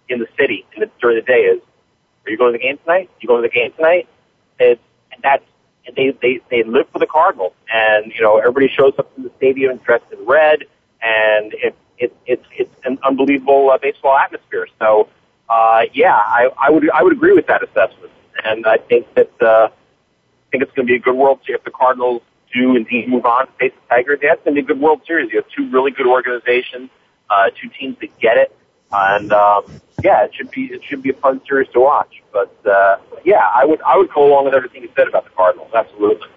[0.08, 1.60] in the city in the, during the day is,
[2.24, 3.10] are you going to the game tonight?
[3.20, 4.08] You going to the game tonight?
[4.58, 4.80] It's
[5.12, 5.44] and that's
[5.86, 9.24] and they they they live for the Cardinals, and you know everybody shows up in
[9.24, 10.64] the stadium dressed in red,
[11.02, 14.66] and it it it's it's an unbelievable uh, baseball atmosphere.
[14.78, 15.08] So
[15.48, 18.12] uh, yeah, I I would I would agree with that assessment,
[18.44, 19.68] and I think that uh,
[20.50, 23.24] think it's going to be a good World Series if the Cardinals do indeed move
[23.24, 24.18] on to face the Tigers.
[24.22, 25.30] Yeah, it's going to be a good World Series.
[25.32, 26.90] You have two really good organizations.
[27.30, 28.54] uh, two teams that get it,
[28.90, 29.64] and um,
[30.02, 32.22] yeah, it should be it should be a fun series to watch.
[32.32, 35.30] But uh, yeah, I would I would go along with everything you said about the
[35.30, 35.70] Cardinals.
[35.74, 36.28] Absolutely.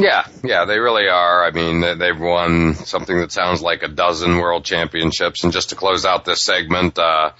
[0.00, 1.44] Yeah, yeah, they really are.
[1.44, 5.42] I mean, they've won something that sounds like a dozen world championships.
[5.42, 7.32] And just to close out this segment, uh,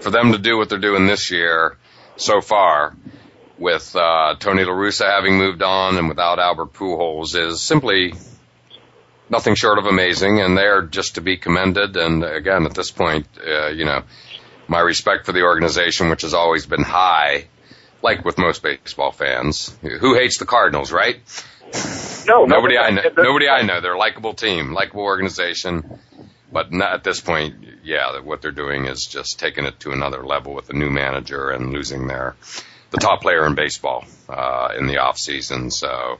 [0.00, 1.76] for them to do what they're doing this year
[2.16, 2.96] so far,
[3.62, 8.12] with uh, Tony La Russa having moved on and without Albert Pujols, is simply
[9.30, 10.40] nothing short of amazing.
[10.40, 11.96] And they're just to be commended.
[11.96, 14.02] And again, at this point, uh, you know,
[14.66, 17.46] my respect for the organization, which has always been high,
[18.02, 19.74] like with most baseball fans.
[19.80, 21.20] Who hates the Cardinals, right?
[22.26, 23.02] No, nobody I know.
[23.16, 23.80] Nobody I know.
[23.80, 26.00] They're a likable team, likable organization.
[26.50, 30.22] But not at this point, yeah, what they're doing is just taking it to another
[30.26, 32.36] level with a new manager and losing their
[32.92, 35.70] the top player in baseball uh, in the off season.
[35.70, 36.18] So,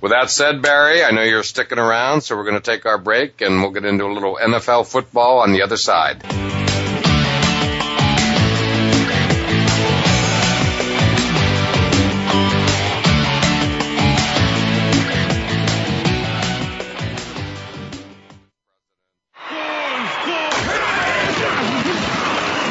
[0.00, 2.98] with that said, Barry, I know you're sticking around, so we're going to take our
[2.98, 6.22] break and we'll get into a little NFL football on the other side.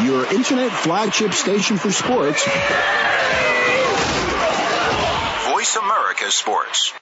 [0.10, 2.44] Internet flagship station for sports.
[5.52, 6.94] Voice America Sports.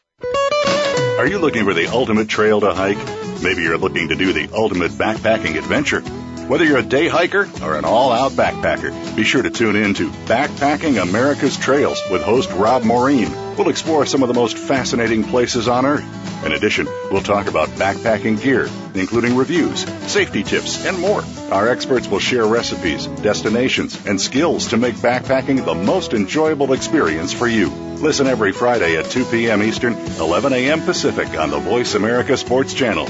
[1.18, 2.98] Are you looking for the ultimate trail to hike?
[3.42, 6.04] Maybe you're looking to do the ultimate backpacking adventure.
[6.48, 9.94] Whether you're a day hiker or an all out backpacker, be sure to tune in
[9.96, 13.30] to Backpacking America's Trails with host Rob Maureen.
[13.58, 16.46] We'll explore some of the most fascinating places on Earth.
[16.46, 21.22] In addition, we'll talk about backpacking gear, including reviews, safety tips, and more.
[21.52, 27.34] Our experts will share recipes, destinations, and skills to make backpacking the most enjoyable experience
[27.34, 27.70] for you.
[27.70, 29.62] Listen every Friday at 2 p.m.
[29.62, 30.82] Eastern, 11 a.m.
[30.82, 33.10] Pacific on the Voice America Sports Channel.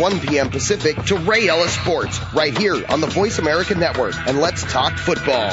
[0.00, 0.50] 1 p.m.
[0.50, 4.14] Pacific to Ray Ellis Sports right here on the Voice America Network.
[4.26, 5.50] And let's talk football.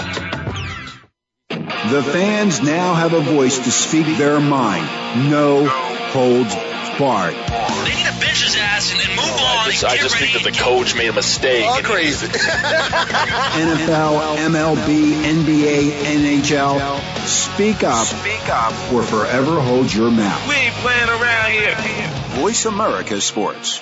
[1.49, 5.29] The fans now have a voice to speak their mind.
[5.29, 6.55] No holds
[6.97, 7.33] barred.
[7.35, 9.67] They need to bench his ass and, and move on.
[9.67, 11.65] I just, I just think that the coach made a mistake.
[11.65, 12.27] All crazy.
[12.27, 17.27] NFL, MLB, NBA, NHL.
[17.27, 18.05] Speak up.
[18.05, 18.73] Speak up.
[18.93, 20.47] Or forever hold your mouth.
[20.47, 21.75] We ain't playing around here.
[22.41, 23.81] Voice America Sports.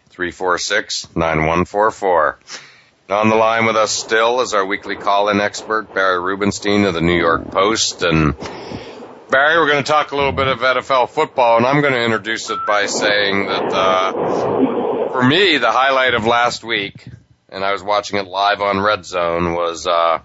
[0.21, 2.35] 1-888-346-9144.
[3.09, 7.01] On the line with us still is our weekly call-in expert, Barry Rubenstein of the
[7.01, 8.03] New York Post.
[8.03, 8.37] And
[9.29, 12.03] Barry, we're going to talk a little bit of NFL football, and I'm going to
[12.03, 14.13] introduce it by saying that, uh,
[15.11, 17.05] for me, the highlight of last week,
[17.49, 20.19] and I was watching it live on Red Zone, was, uh,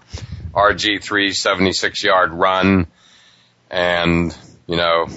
[0.53, 2.87] RG3 76 yard run.
[3.69, 4.33] And,
[4.65, 5.07] you know,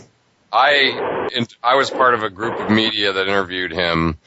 [0.52, 1.28] I,
[1.62, 4.18] I was part of a group of media that interviewed him,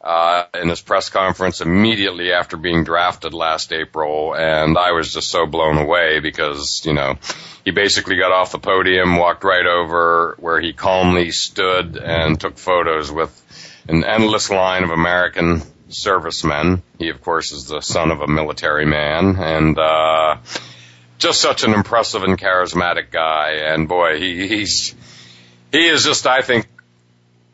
[0.00, 4.34] uh, in his press conference immediately after being drafted last April.
[4.34, 7.18] And I was just so blown away because, you know,
[7.64, 12.58] he basically got off the podium, walked right over where he calmly stood and took
[12.58, 13.34] photos with
[13.88, 16.82] an endless line of American servicemen.
[16.98, 20.36] He, of course, is the son of a military man and, uh,
[21.18, 23.54] just such an impressive and charismatic guy.
[23.64, 24.94] And boy, he, he's,
[25.72, 26.68] he is just, I think,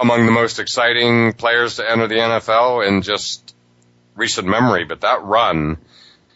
[0.01, 3.55] among the most exciting players to enter the NFL in just
[4.15, 4.85] recent memory.
[4.85, 5.79] But that run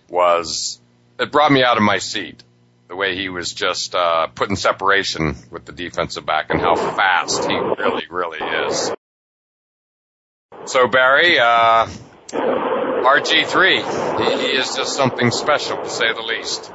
[0.09, 0.81] was,
[1.19, 2.43] it brought me out of my seat.
[2.89, 7.45] The way he was just, uh, putting separation with the defensive back and how fast
[7.45, 8.39] he really, really
[8.69, 8.93] is.
[10.65, 11.87] So Barry, uh,
[12.33, 16.73] RG3, he, he is just something special to say the least.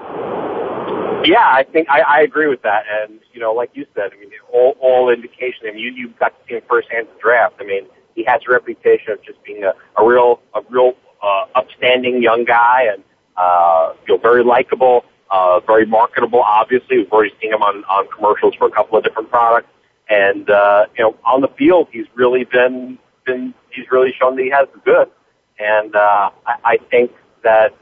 [1.24, 2.84] Yeah, I think I, I agree with that.
[2.90, 5.68] And you know, like you said, I mean, all, all indication.
[5.68, 7.56] I mean, you you got to see him firsthand in the draft.
[7.60, 11.46] I mean, he has a reputation of just being a, a real a real uh,
[11.56, 13.04] upstanding young guy and
[13.38, 16.42] uh, you know very likable, uh, very marketable.
[16.42, 19.70] Obviously, we've already seen him on on commercials for a couple of different products,
[20.10, 24.44] and uh, you know on the field he's really been been he's really shown that
[24.44, 25.12] he has the goods.
[25.60, 27.12] And uh, I, I think
[27.44, 27.74] that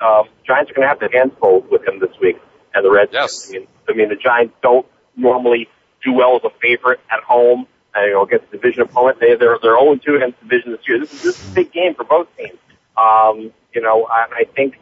[0.00, 2.36] um, Giants are going to have their hands full with him this week,
[2.74, 3.10] and the Reds.
[3.12, 3.48] Yes.
[3.48, 5.68] I mean, I mean the Giants don't normally
[6.04, 7.66] do well as a favorite at home.
[7.96, 10.86] Uh, you know, against the division opponent, they they're they're 0 2 against division this
[10.86, 11.00] year.
[11.00, 12.58] This is this is a big game for both teams.
[12.96, 14.78] Um, you know, I, I think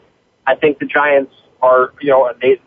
[0.47, 1.32] I think the Giants
[1.62, 2.61] are you know they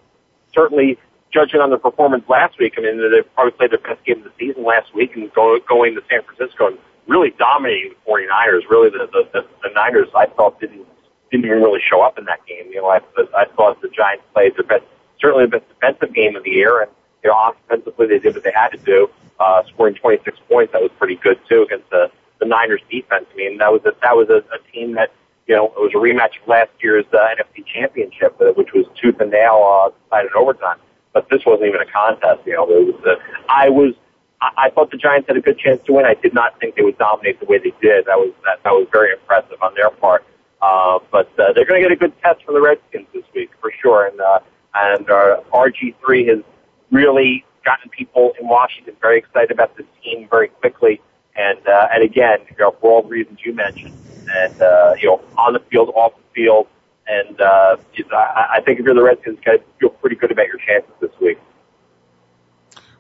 [0.54, 0.98] certainly
[1.32, 2.74] judging on their performance last week.
[2.78, 5.58] I mean, they probably played their best game of the season last week, and go,
[5.68, 8.70] going to San Francisco and really dominating the 49ers.
[8.70, 10.86] Really, the the, the, the Niners I thought didn't
[11.32, 12.72] didn't even really show up in that game.
[12.72, 13.00] You know, I
[13.36, 14.86] I thought the Giants played their best,
[15.22, 16.92] certainly the best defensive game of the year, and
[17.24, 19.10] you know, offensively they did what they had to do,
[19.40, 20.74] uh, scoring 26 points.
[20.74, 23.28] That was pretty good too against the the Niners defense.
[23.32, 25.12] I mean, that was a, that was a, a team that
[25.48, 28.86] you know it was a rematch of last year's uh, NFC Championship, uh, which was
[29.00, 30.78] tooth and nail uh, decided in overtime.
[31.14, 32.42] But this wasn't even a contest.
[32.46, 33.02] You know, it was.
[33.06, 33.16] Uh,
[33.48, 33.94] I was.
[34.42, 36.04] I thought the Giants had a good chance to win.
[36.04, 38.06] I did not think they would dominate the way they did.
[38.06, 40.26] That was that, that was very impressive on their part.
[40.62, 43.50] Uh, but uh, they're going to get a good test from the Redskins this week
[43.60, 44.08] for sure.
[44.08, 44.40] And uh,
[44.74, 46.44] and uh, RG3 has
[46.92, 51.02] really gotten people in Washington very excited about this team very quickly.
[51.36, 53.94] And uh, and again, you know, for all the reasons you mentioned,
[54.30, 56.68] and uh, you know, on the field, off the field,
[57.08, 57.78] and uh,
[58.14, 61.12] I, think if you're the Redskins, you guys feel pretty good about your chances this
[61.22, 61.38] week.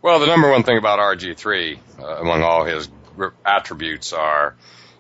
[0.01, 2.89] Well, the number one thing about RG3, uh, among all his
[3.45, 4.55] attributes, are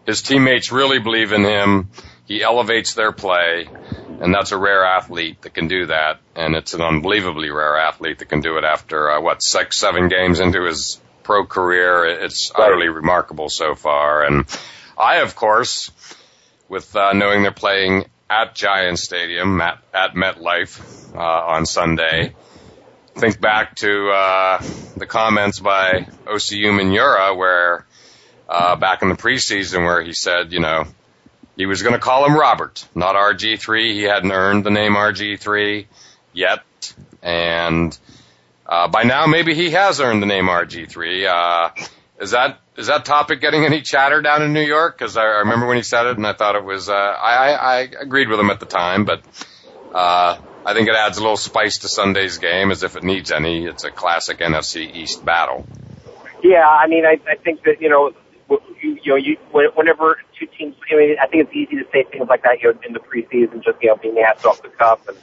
[0.05, 1.89] his teammates really believe in him.
[2.25, 3.67] He elevates their play,
[4.21, 6.19] and that's a rare athlete that can do that.
[6.35, 10.09] And it's an unbelievably rare athlete that can do it after uh, what six, seven
[10.09, 12.05] games into his pro career.
[12.05, 12.65] It's right.
[12.65, 14.23] utterly remarkable so far.
[14.23, 14.45] And
[14.95, 15.89] I, of course,
[16.69, 22.35] with uh, knowing they're playing at Giant Stadium at, at MetLife uh, on Sunday,
[23.15, 24.63] think back to uh,
[24.97, 27.87] the comments by Osi Umenyiora where
[28.47, 30.85] uh, back in the preseason where he said, you know,
[31.61, 33.93] he was going to call him Robert, not RG3.
[33.93, 35.85] He hadn't earned the name RG3
[36.33, 36.63] yet,
[37.21, 37.95] and
[38.65, 41.27] uh, by now maybe he has earned the name RG3.
[41.27, 41.85] Uh,
[42.19, 44.97] is that is that topic getting any chatter down in New York?
[44.97, 46.89] Because I, I remember when he said it, and I thought it was.
[46.89, 49.21] Uh, I, I agreed with him at the time, but
[49.93, 53.31] uh, I think it adds a little spice to Sunday's game, as if it needs
[53.31, 53.65] any.
[53.67, 55.67] It's a classic NFC East battle.
[56.41, 58.13] Yeah, I mean, I, I think that you know
[58.81, 59.37] you, you know, you
[59.75, 62.73] whenever two teams, I mean, I think it's easy to say things like that, you
[62.73, 65.17] know, in the preseason, just you know, being asked off the cuff, and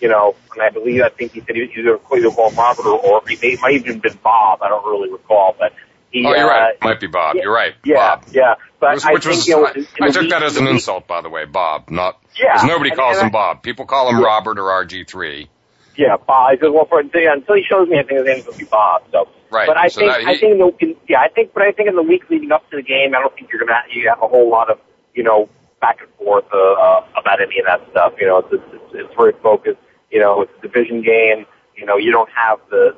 [0.00, 2.98] you know, and I believe I think he said he was either Cleo Robert or,
[2.98, 4.62] or he may, might even been Bob.
[4.62, 5.72] I don't really recall, but
[6.10, 6.26] he.
[6.26, 6.74] Oh, you're uh, right.
[6.82, 7.36] Might be Bob.
[7.36, 7.74] Yeah, you're right.
[7.84, 8.24] Yeah, Bob.
[8.32, 8.54] yeah.
[8.80, 11.06] But which, I which think, was, you know, I, I took that as an insult,
[11.06, 11.90] by the way, Bob.
[11.90, 13.62] Not Yeah, because nobody and- calls and him Bob.
[13.62, 15.48] People call him Robert or RG3.
[15.96, 16.52] Yeah, Bob.
[16.52, 18.64] He says, well, for yeah, until he shows me, I think his name's gonna be
[18.64, 19.02] Bob.
[19.12, 19.66] So, Right.
[19.66, 21.70] but I So think he- I think in the in, yeah, I think, but I
[21.72, 24.08] think in the week leading up to the game, I don't think you're gonna you
[24.08, 24.78] have a whole lot of
[25.14, 25.48] you know
[25.80, 28.14] back and forth uh, uh, about any of that stuff.
[28.18, 29.78] You know, it's it's, it's, it's very focused.
[30.10, 31.46] You know, it's a division game.
[31.76, 32.96] You know, you don't have the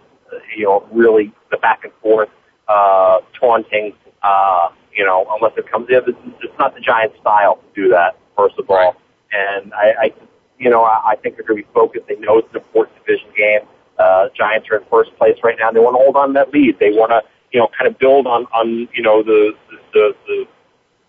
[0.56, 2.30] you know really the back and forth
[2.68, 3.92] uh, taunting.
[4.22, 7.88] Uh, you know, unless it comes in, it's, it's not the Giants' style to do
[7.90, 8.16] that.
[8.36, 8.96] First of all,
[9.32, 10.12] and I, I
[10.58, 12.06] you know, I, I think they're going to be focused.
[12.08, 13.60] They know it's an important division game.
[13.98, 15.70] Uh, Giants are in first place right now.
[15.70, 16.78] They want to hold on to that lead.
[16.78, 19.54] They want to, you know, kind of build on, on, you know, the,
[19.92, 20.46] the, the,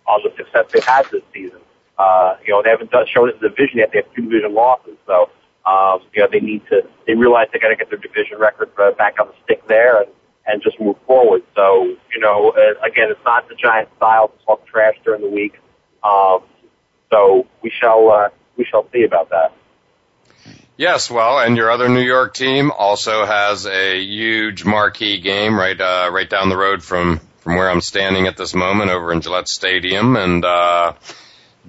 [0.08, 1.60] on the success they've had this season.
[1.98, 3.92] Uh, you know, they haven't shown it in the division yet.
[3.92, 4.98] They have two division losses.
[5.06, 5.30] So,
[5.66, 8.70] um, you know, they need to, they realize they got to get their division record
[8.78, 10.12] uh, back on the stick there and,
[10.46, 11.44] and just move forward.
[11.56, 11.84] So,
[12.14, 15.60] you know, uh, again, it's not the Giants style to talk trash during the week.
[16.04, 16.40] Um,
[17.12, 19.54] so we shall, uh, we shall see about that.
[20.76, 25.80] Yes, well, and your other New York team also has a huge marquee game right
[25.80, 29.22] uh, right down the road from from where I'm standing at this moment over in
[29.22, 30.94] Gillette Stadium, and uh,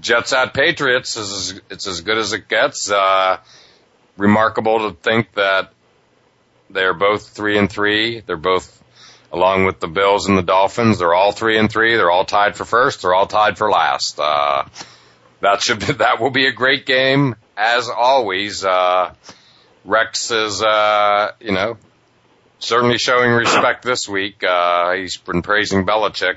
[0.01, 2.91] Jets at Patriots is it's as good as it gets.
[2.91, 3.39] Uh,
[4.19, 5.73] remarkable to think that
[6.69, 8.21] they're both three and three.
[8.21, 8.75] They're both
[9.33, 10.99] along with the Bills and the Dolphins.
[10.99, 11.97] They're all three and three.
[11.97, 13.03] They're all tied for first.
[13.03, 14.19] They're all tied for last.
[14.19, 14.65] Uh,
[15.41, 18.65] that should be, that will be a great game as always.
[18.65, 19.15] Uh,
[19.85, 21.79] Rex is, uh, you know,
[22.59, 24.45] certainly showing respect this week.
[24.45, 26.37] Uh, he's been praising Belichick,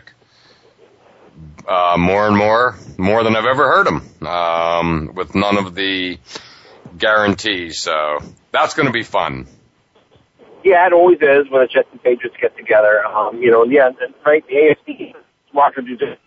[1.68, 6.18] uh, more and more, more than I've ever heard him, um, with none of the
[6.98, 7.80] guarantees.
[7.82, 8.20] So
[8.52, 9.48] that's going to be fun.
[10.64, 13.04] Yeah, it always is when the Jets and Patriots get together.
[13.06, 13.90] Um, you know, yeah,
[14.24, 15.16] right, the AFC,
[15.86, 16.20] do just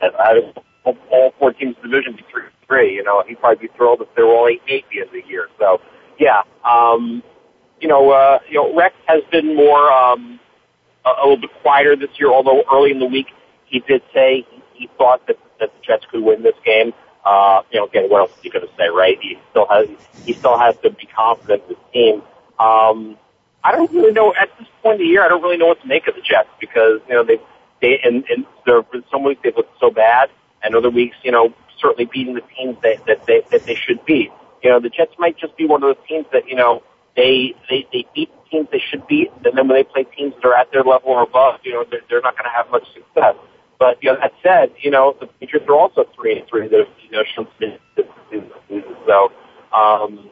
[0.00, 0.66] uh, sequence.
[0.84, 2.94] All, all four teams in division be three three.
[2.94, 5.28] You know, he'd probably be thrilled if there were only eight the end of the
[5.28, 5.48] year.
[5.58, 5.80] So,
[6.18, 7.22] yeah, um,
[7.80, 10.38] you know, uh, you know, Rex has been more um,
[11.04, 12.30] a, a little bit quieter this year.
[12.30, 13.26] Although early in the week
[13.66, 16.92] he did say he, thought that, that the Jets could win this game.
[17.24, 19.18] Uh, you know, again, what else is he going to say, right?
[19.20, 19.88] He still has
[20.24, 22.22] he still has to be confident in his team.
[22.58, 23.18] Um,
[23.64, 25.24] I don't really know at this point of the year.
[25.24, 27.38] I don't really know what to make of the Jets because you know they
[27.80, 30.30] they and, and been some weeks they've looked so bad,
[30.62, 34.04] and other weeks you know certainly beating the teams that that they that they should
[34.04, 34.30] beat.
[34.62, 36.82] You know, the Jets might just be one of those teams that you know
[37.16, 40.48] they they they beat teams they should beat, and then when they play teams that
[40.48, 42.84] are at their level or above, you know, they're, they're not going to have much
[42.94, 43.34] success.
[43.78, 46.68] But you know, that said, you know, the Patriots are also three and three.
[46.68, 48.50] That have, you know shown some
[49.06, 49.32] so.
[49.76, 50.30] Um,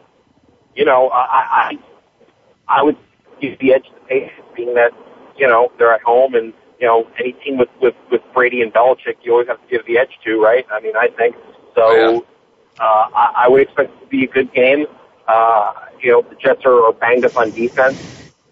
[0.74, 1.72] you know, I,
[2.68, 2.96] I I would
[3.40, 4.90] give the edge to the Patriots, being that
[5.36, 8.72] you know they're at home, and you know any team with with with Brady and
[8.72, 10.66] Belichick, you always have to give the edge to, right?
[10.70, 11.36] I mean, I think
[11.74, 11.82] so.
[11.82, 12.20] Oh, yeah.
[12.78, 14.86] Uh, I, I would expect it to be a good game.
[15.26, 15.72] Uh,
[16.02, 17.96] you know, the Jets are, are banged up on defense,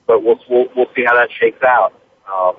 [0.06, 1.92] but we'll we'll, we'll see how that shakes out.
[2.32, 2.56] Um,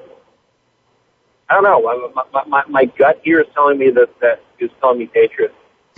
[1.49, 1.82] I don't know.
[1.82, 5.53] My, my, my, my gut here is telling me that that is telling me Patriots,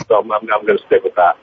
[0.07, 1.38] so I'm, I'm, I'm going to stick with that.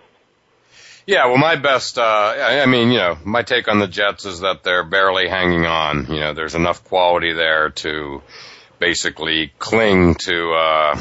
[1.07, 4.41] Yeah, well, my best, uh, I mean, you know, my take on the Jets is
[4.41, 6.07] that they're barely hanging on.
[6.07, 8.23] You know, there's enough quality there to
[8.79, 10.99] basically cling to, uh,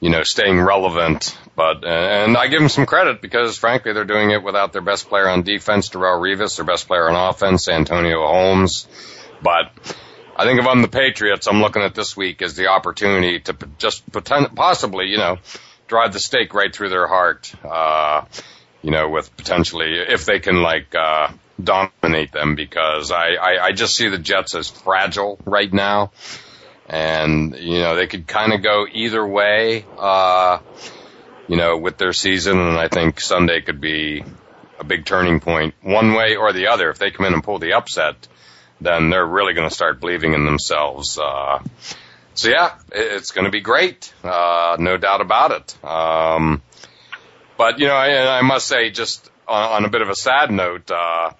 [0.00, 1.38] you know, staying relevant.
[1.56, 5.08] But, and I give them some credit because frankly, they're doing it without their best
[5.08, 8.86] player on defense, Darrelle Revis, their best player on offense, Santonio Holmes.
[9.42, 9.72] But
[10.36, 13.56] I think if I'm the Patriots, I'm looking at this week as the opportunity to
[13.78, 15.38] just pretend, possibly, you know,
[15.86, 17.50] drive the stake right through their heart.
[17.64, 18.24] Uh,
[18.82, 21.28] you know, with potentially if they can like uh,
[21.62, 26.12] dominate them because I, I I just see the Jets as fragile right now,
[26.88, 30.58] and you know they could kind of go either way, uh,
[31.48, 34.24] you know, with their season, and I think Sunday could be
[34.78, 36.90] a big turning point one way or the other.
[36.90, 38.26] If they come in and pull the upset,
[38.80, 41.18] then they're really going to start believing in themselves.
[41.18, 41.62] Uh,
[42.34, 45.84] so yeah, it's going to be great, uh, no doubt about it.
[45.84, 46.62] Um,
[47.62, 50.50] but you know, I, I must say, just on, on a bit of a sad
[50.50, 51.30] note, uh,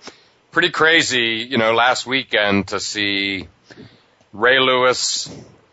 [0.52, 1.48] pretty crazy.
[1.50, 3.48] You know, last weekend to see
[4.32, 5.28] Ray Lewis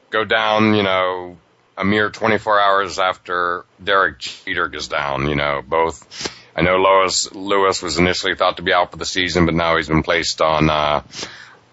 [0.09, 0.73] go down.
[0.73, 1.37] You know,
[1.77, 5.29] a mere 24 hours after Derek Jeter goes down.
[5.29, 6.35] You know, both.
[6.55, 9.77] I know Lewis Lewis was initially thought to be out for the season, but now
[9.77, 11.03] he's been placed on uh,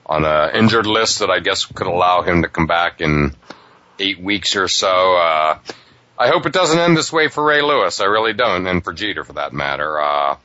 [0.05, 3.35] on a injured list that I guess could allow him to come back in
[3.99, 5.16] eight weeks or so.
[5.16, 5.59] Uh,
[6.19, 8.01] I hope it doesn't end this way for Ray Lewis.
[8.01, 10.01] I really don't, and for Jeter for that matter.
[10.01, 10.37] Uh,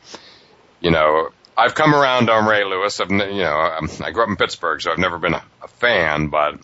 [0.81, 2.99] you know, I've come around on Ray Lewis.
[2.99, 6.27] I've, you know, I grew up in Pittsburgh, so I've never been a, a fan,
[6.27, 6.59] but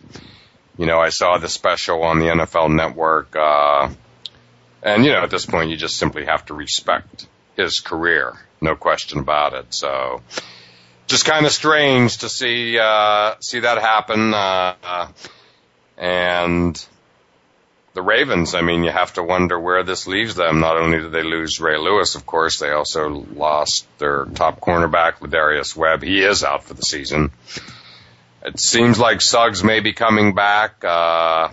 [0.76, 3.90] you know, I saw the special on the NFL Network, uh,
[4.82, 8.76] and you know, at this point, you just simply have to respect his career, no
[8.76, 9.74] question about it.
[9.74, 10.22] So,
[11.06, 15.08] just kind of strange to see uh, see that happen, uh,
[15.96, 16.86] and
[17.94, 20.60] the Ravens, I mean, you have to wonder where this leaves them.
[20.60, 25.14] Not only did they lose Ray Lewis, of course, they also lost their top cornerback,
[25.20, 26.02] Lardarius Webb.
[26.02, 27.30] He is out for the season.
[28.44, 31.50] It seems like Suggs may be coming back, uh,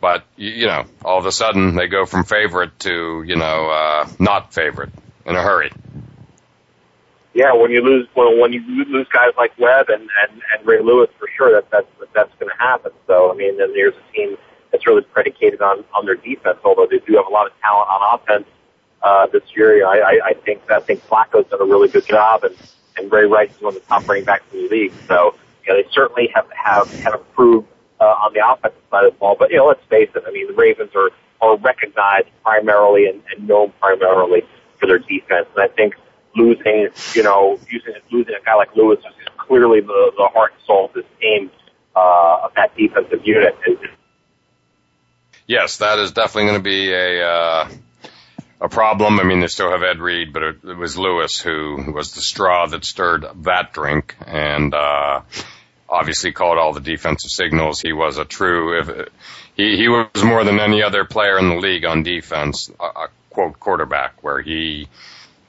[0.00, 4.08] but you know, all of a sudden they go from favorite to you know uh,
[4.18, 4.90] not favorite
[5.24, 5.70] in a hurry.
[7.34, 10.82] Yeah, when you lose well, when you lose guys like Webb and and, and Ray
[10.82, 12.92] Lewis, for sure that that's that's going to happen.
[13.06, 14.36] So I mean, then there's a team
[14.72, 16.58] it's really predicated on on their defense.
[16.64, 18.46] Although they do have a lot of talent on offense
[19.02, 22.44] uh, this year, I, I, I think I think Flacco's done a really good job,
[22.44, 22.56] and
[22.96, 24.92] and Ray Rice is one of the top running backs in the league.
[25.06, 25.34] So
[25.66, 27.68] you know they certainly have have have improved
[28.00, 29.36] uh, on the offensive side of the ball.
[29.38, 30.24] But you know, let's face it.
[30.26, 31.10] I mean, the Ravens are
[31.40, 34.42] are recognized primarily and, and known primarily
[34.78, 35.94] for their defense, and I think
[36.34, 40.62] losing, you know, using losing a guy like Lewis is clearly the the heart and
[40.66, 41.50] soul of this team
[41.96, 43.56] uh, of that defensive unit.
[43.66, 43.78] Is,
[45.52, 47.68] yes, that is definitely going to be a uh,
[48.60, 49.20] a problem.
[49.20, 52.22] I mean, they still have Ed Reed, but it, it was Lewis who was the
[52.22, 55.20] straw that stirred that drink, and uh,
[55.88, 57.80] obviously called all the defensive signals.
[57.80, 58.80] He was a true.
[58.80, 59.08] If,
[59.54, 63.08] he he was more than any other player in the league on defense, a, a
[63.30, 64.88] quote quarterback, where he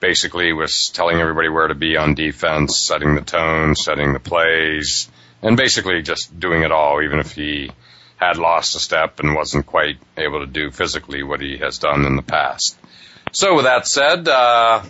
[0.02, 5.10] basically was telling everybody where to be on defense, setting the tone, setting the plays,
[5.42, 7.72] and basically just doing it all, even if he
[8.18, 12.06] had lost a step and wasn't quite able to do physically what he has done
[12.06, 12.78] in the past.
[13.32, 14.84] So with that said, uh,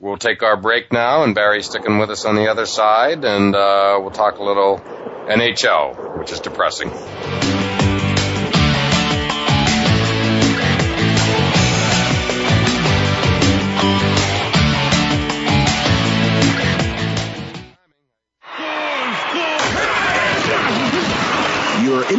[0.00, 3.54] we'll take our break now, and Barry's sticking with us on the other side, and
[3.54, 6.90] uh, we'll talk a little NHL, which is depressing.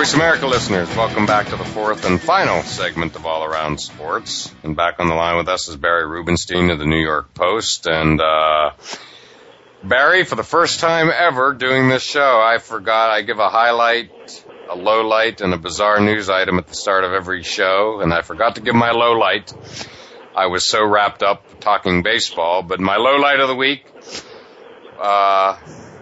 [0.00, 4.50] Voice America listeners, welcome back to the fourth and final segment of All Around Sports.
[4.62, 7.86] And back on the line with us is Barry Rubenstein of the New York Post.
[7.86, 8.70] And uh,
[9.84, 14.10] Barry, for the first time ever doing this show, I forgot I give a highlight,
[14.70, 18.00] a low light, and a bizarre news item at the start of every show.
[18.00, 19.52] And I forgot to give my low light.
[20.34, 22.62] I was so wrapped up talking baseball.
[22.62, 23.84] But my low light of the week
[24.98, 25.58] uh,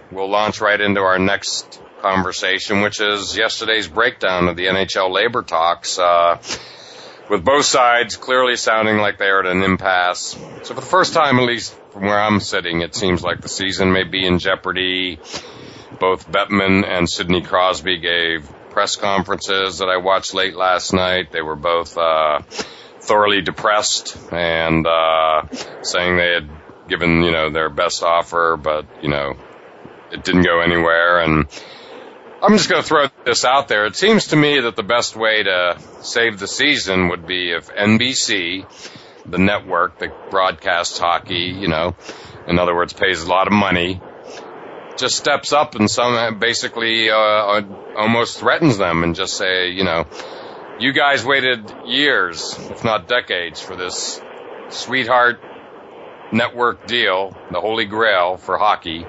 [0.09, 5.41] will launch right into our next conversation, which is yesterday's breakdown of the NHL labor
[5.43, 6.41] talks, uh,
[7.29, 10.35] with both sides clearly sounding like they are at an impasse.
[10.63, 13.49] So for the first time, at least from where I'm sitting, it seems like the
[13.49, 15.19] season may be in jeopardy.
[15.99, 21.31] Both Bettman and Sidney Crosby gave press conferences that I watched late last night.
[21.31, 22.41] They were both, uh,
[23.01, 25.43] thoroughly depressed and, uh,
[25.81, 26.49] saying they had
[26.87, 29.35] given, you know, their best offer, but, you know,
[30.11, 31.19] it didn't go anywhere.
[31.19, 31.47] And
[32.41, 33.85] I'm just going to throw this out there.
[33.85, 37.67] It seems to me that the best way to save the season would be if
[37.67, 38.65] NBC,
[39.25, 41.97] the network that broadcasts hockey, you know,
[42.47, 43.99] in other words, pays a lot of money,
[44.95, 47.61] just steps up and some basically uh,
[47.97, 50.07] almost threatens them and just say, you know,
[50.79, 54.21] you guys waited years, if not decades, for this
[54.69, 55.41] sweetheart
[56.31, 59.05] network deal, the holy grail for hockey.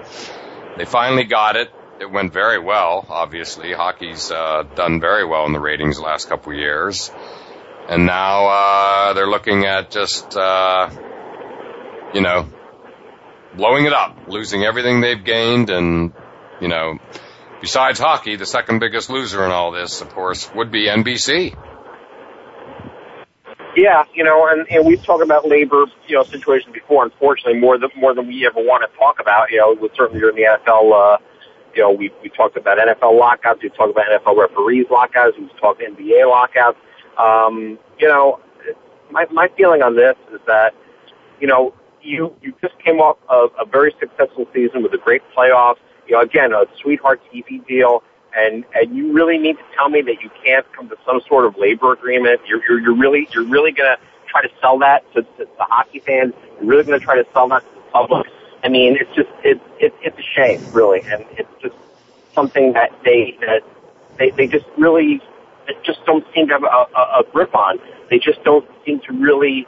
[0.76, 1.70] They finally got it
[2.00, 3.04] it went very well.
[3.08, 7.10] Obviously, hockey's uh, done very well in the ratings the last couple of years,
[7.88, 10.88] and now uh, they're looking at just uh,
[12.14, 12.48] you know
[13.54, 16.12] blowing it up, losing everything they've gained, and
[16.60, 16.98] you know,
[17.60, 21.54] besides hockey, the second biggest loser in all this, of course, would be NBC.
[23.76, 27.04] Yeah, you know, and, and we've talked about labor, you know, situations before.
[27.04, 29.50] Unfortunately, more than more than we ever want to talk about.
[29.50, 31.14] You know, with certainly during the NFL.
[31.14, 31.18] Uh,
[31.74, 33.62] you know, we we talked about NFL lockouts.
[33.62, 35.36] We talked about NFL referees lockouts.
[35.38, 36.78] We talked NBA lockouts.
[37.18, 38.40] Um, you know,
[39.10, 40.74] my my feeling on this is that,
[41.40, 45.22] you know, you you just came off of a very successful season with a great
[45.36, 45.78] playoffs.
[46.06, 48.02] You know, again, a sweetheart TV deal,
[48.36, 51.44] and and you really need to tell me that you can't come to some sort
[51.44, 52.40] of labor agreement.
[52.46, 53.96] You're you're, you're really you're really gonna
[54.28, 56.34] try to sell that to, to the hockey fans.
[56.60, 58.26] You're really gonna try to sell that to the public.
[58.62, 61.74] I mean, it's just it's it, it's a shame, really, and it's just
[62.34, 63.62] something that they that
[64.18, 65.20] they they just really
[65.84, 67.78] just don't seem to have a, a, a grip on.
[68.10, 69.66] They just don't seem to really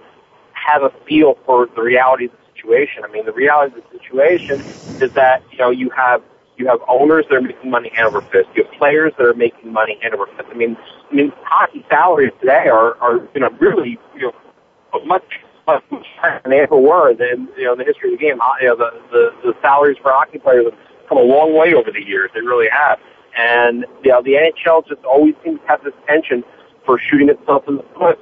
[0.53, 3.05] have a feel for the reality of the situation.
[3.05, 4.62] I mean, the reality of the situation
[5.01, 6.22] is that you know you have
[6.57, 8.49] you have owners that are making money hand over fist.
[8.55, 10.49] You have players that are making money hand over fist.
[10.51, 10.76] I mean,
[11.11, 14.32] I mean, hockey salaries today are are you know really you
[14.93, 15.24] know much
[16.44, 18.38] they ever were in you know in the history of the game.
[18.60, 21.90] You know the the, the salaries for hockey players have come a long way over
[21.90, 22.30] the years.
[22.34, 22.98] They really have.
[23.36, 26.44] And you know the NHL just always seems to have this tension
[26.84, 28.18] for shooting itself in the foot.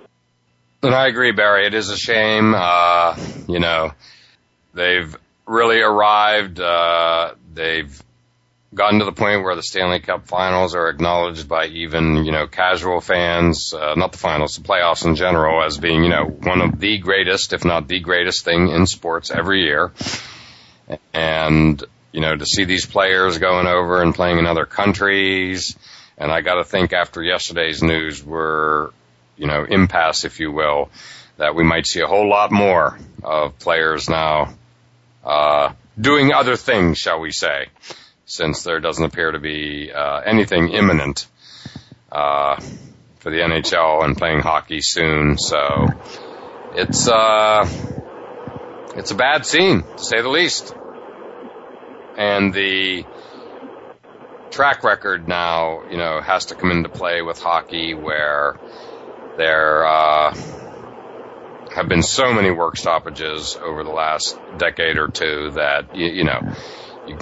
[0.82, 1.66] And I agree, Barry.
[1.66, 2.55] It is a shame.
[2.55, 3.16] Uh,
[3.49, 3.93] you know,
[4.72, 5.14] they've
[5.47, 6.61] really arrived.
[6.61, 8.03] Uh, they've
[8.73, 12.47] gotten to the point where the Stanley Cup finals are acknowledged by even, you know,
[12.47, 16.61] casual fans, uh, not the finals, the playoffs in general as being, you know, one
[16.61, 19.91] of the greatest, if not the greatest thing in sports every year.
[21.12, 25.77] And, you know, to see these players going over and playing in other countries,
[26.16, 28.91] and I gotta think after yesterday's news, we're,
[29.37, 30.91] you know, impasse, if you will,
[31.39, 34.55] that we might see a whole lot more of players now,
[35.25, 37.66] uh, doing other things, shall we say
[38.31, 41.26] since there doesn't appear to be uh, anything imminent
[42.12, 42.61] uh,
[43.18, 45.37] for the NHL and playing hockey soon.
[45.37, 45.87] So
[46.74, 47.68] it's uh,
[48.95, 50.72] it's a bad scene to say the least,
[52.16, 53.05] and the
[54.53, 58.61] track record now, you know, has to come into play with hockey where
[59.39, 60.35] there uh,
[61.74, 66.24] have been so many work stoppages over the last decade or two that you, you
[66.24, 66.41] know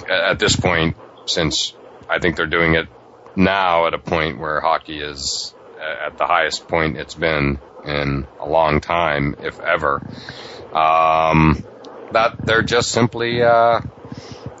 [0.09, 1.73] at this point, since
[2.09, 2.87] I think they're doing it
[3.35, 8.47] now at a point where hockey is at the highest point it's been in a
[8.47, 10.01] long time, if ever,
[10.73, 11.63] um,
[12.11, 13.79] that they're just simply, uh,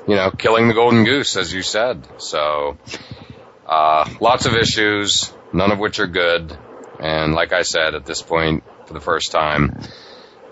[0.07, 2.07] you know, killing the golden goose, as you said.
[2.17, 2.77] So,
[3.65, 6.57] uh, lots of issues, none of which are good.
[6.99, 9.77] And like I said, at this point, for the first time,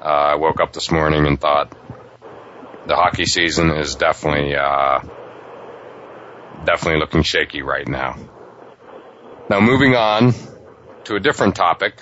[0.02, 1.76] uh, I woke up this morning and thought,
[2.88, 5.00] the hockey season is definitely uh,
[6.66, 8.16] definitely looking shaky right now.
[9.50, 10.34] Now, moving on
[11.06, 12.02] to a different topic,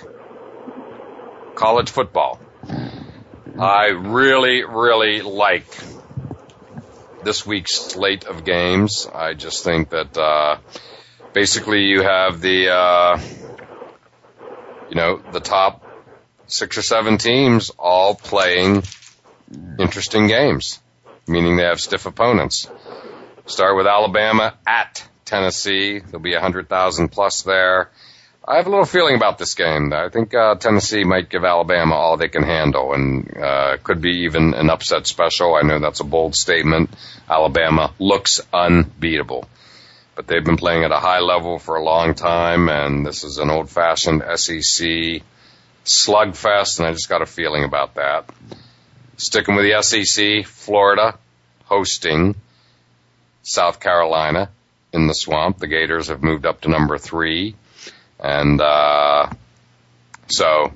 [1.54, 2.40] college football.
[3.58, 5.66] I really, really like
[7.24, 9.08] this week's slate of games.
[9.12, 10.58] I just think that uh,
[11.32, 13.20] basically you have the uh,
[14.88, 15.82] you know the top
[16.46, 18.82] six or seven teams all playing
[19.78, 20.80] interesting games,
[21.26, 22.68] meaning they have stiff opponents.
[23.46, 26.00] Start with Alabama at Tennessee.
[26.00, 27.90] There'll be a hundred thousand plus there.
[28.48, 29.92] I have a little feeling about this game.
[29.92, 34.24] I think uh, Tennessee might give Alabama all they can handle, and uh, could be
[34.24, 35.56] even an upset special.
[35.56, 36.90] I know that's a bold statement.
[37.28, 39.48] Alabama looks unbeatable,
[40.14, 43.38] but they've been playing at a high level for a long time, and this is
[43.38, 45.22] an old-fashioned SEC
[45.84, 48.30] slugfest, and I just got a feeling about that.
[49.16, 51.18] Sticking with the SEC, Florida
[51.64, 52.34] hosting
[53.42, 54.50] South Carolina
[54.92, 55.58] in the swamp.
[55.58, 57.54] The Gators have moved up to number three.
[58.18, 59.30] And, uh,
[60.28, 60.72] so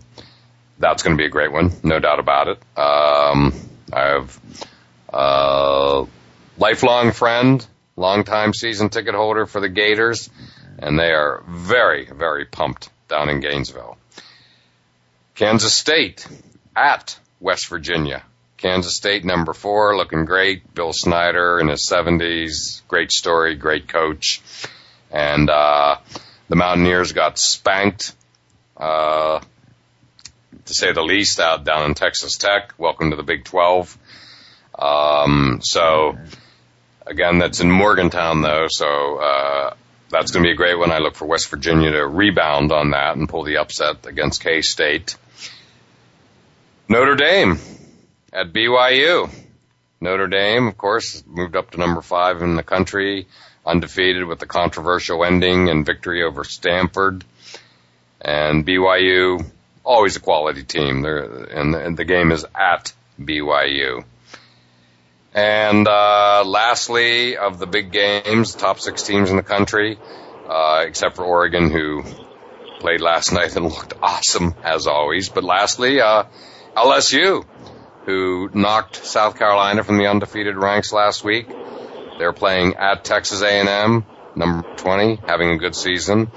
[0.78, 1.72] that's going to be a great one.
[1.82, 2.59] No doubt about it.
[2.78, 3.53] Um,
[3.93, 4.41] I have
[5.12, 6.07] a
[6.57, 7.64] lifelong friend,
[7.97, 10.30] longtime season ticket holder for the Gators,
[10.78, 13.99] and they are very, very pumped down in Gainesville.
[15.34, 16.26] Kansas State
[16.76, 18.22] at West Virginia.
[18.61, 20.74] Kansas State number four, looking great.
[20.74, 24.42] Bill Snyder in his 70s, great story, great coach.
[25.11, 25.96] And uh,
[26.50, 28.14] the Mountaineers got spanked,
[28.76, 29.40] uh,
[30.66, 32.74] to say the least, out down in Texas Tech.
[32.76, 33.96] Welcome to the Big 12.
[34.78, 36.18] Um, so
[37.06, 39.74] again, that's in Morgantown though, so uh,
[40.11, 40.92] that's going to be a great one.
[40.92, 44.61] I look for West Virginia to rebound on that and pull the upset against K
[44.61, 45.16] State.
[46.90, 47.58] Notre Dame
[48.32, 49.30] at BYU.
[50.00, 53.26] Notre Dame, of course, moved up to number five in the country,
[53.66, 57.24] undefeated with the controversial ending and victory over Stanford.
[58.20, 59.44] And BYU,
[59.84, 61.02] always a quality team.
[61.02, 64.04] They're, and, and the game is at BYU.
[65.34, 69.98] And uh, lastly, of the big games, top six teams in the country,
[70.48, 72.04] uh, except for Oregon, who
[72.80, 75.28] played last night and looked awesome as always.
[75.28, 76.24] But lastly, uh,
[76.74, 77.44] LSU
[78.11, 81.48] who knocked South Carolina from the undefeated ranks last week.
[82.18, 84.04] They're playing at Texas A&M,
[84.34, 86.30] number 20, having a good season.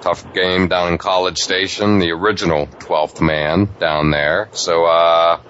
[0.00, 4.48] Tough game down in College Station, the original 12th man down there.
[4.52, 5.40] So, uh,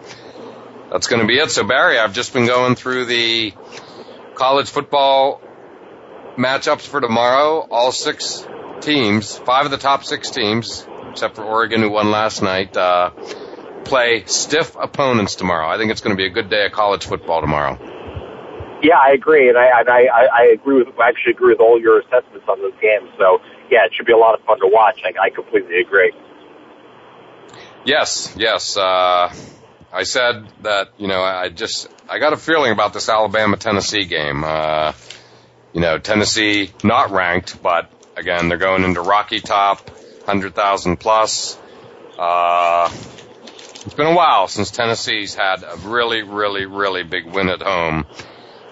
[0.93, 1.51] that's going to be it.
[1.51, 3.53] So Barry, I've just been going through the
[4.35, 5.41] college football
[6.37, 7.67] matchups for tomorrow.
[7.71, 8.47] All six
[8.81, 13.11] teams, five of the top six teams, except for Oregon who won last night, uh,
[13.85, 15.69] play stiff opponents tomorrow.
[15.69, 17.79] I think it's going to be a good day of college football tomorrow.
[18.83, 20.89] Yeah, I agree, and I, and I, I agree with.
[20.99, 23.09] I actually agree with all your assessments on those games.
[23.19, 25.01] So, yeah, it should be a lot of fun to watch.
[25.05, 26.13] I, I completely agree.
[27.85, 28.77] Yes, yes.
[28.77, 29.33] Uh,
[29.93, 34.05] I said that you know I just I got a feeling about this Alabama Tennessee
[34.07, 34.43] game.
[34.43, 34.93] Uh,
[35.73, 39.89] you know, Tennessee not ranked, but again they're going into Rocky Top,
[40.27, 41.59] hundred thousand plus.
[42.19, 42.91] Uh,
[43.85, 48.07] it's been a while since Tennessee's had a really, really, really big win at home.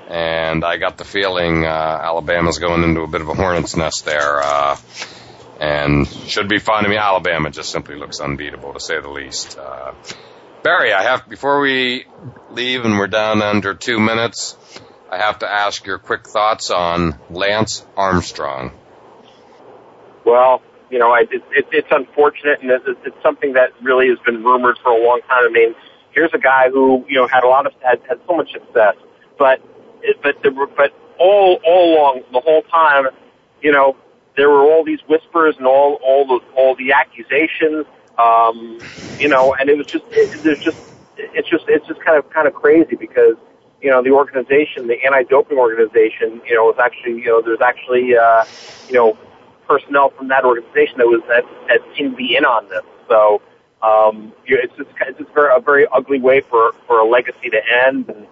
[0.08, 4.04] And I got the feeling uh, Alabama's going into a bit of a hornet's nest
[4.04, 4.42] there.
[4.42, 4.76] Uh,
[5.60, 6.84] and should be fine.
[6.84, 9.58] I mean, Alabama just simply looks unbeatable, to say the least.
[9.58, 9.92] Uh,
[10.62, 12.06] Barry, I have before we
[12.50, 14.56] leave and we're down under two minutes.
[15.10, 18.72] I have to ask your quick thoughts on Lance Armstrong.
[20.24, 20.62] Well,
[20.92, 24.44] you know, I, it, it, it's unfortunate, and it's, it's something that really has been
[24.44, 25.42] rumored for a long time.
[25.42, 25.74] I mean,
[26.10, 28.94] here's a guy who you know had a lot of had, had so much success,
[29.38, 29.60] but
[30.22, 33.06] but there were, but all all along the whole time,
[33.62, 33.96] you know,
[34.36, 37.86] there were all these whispers and all all the all the accusations,
[38.18, 38.78] um,
[39.18, 40.76] you know, and it was just it, there's just
[41.16, 43.36] it's just it's just kind of kind of crazy because
[43.80, 48.14] you know the organization, the anti-doping organization, you know, was actually you know there's actually
[48.14, 48.44] uh,
[48.88, 49.16] you know
[49.72, 52.84] personnel from that organization that was that, that seemed to be in on this.
[53.08, 53.40] So
[53.82, 57.60] um, it's just it's just very, a very ugly way for for a legacy to
[57.86, 58.26] end, and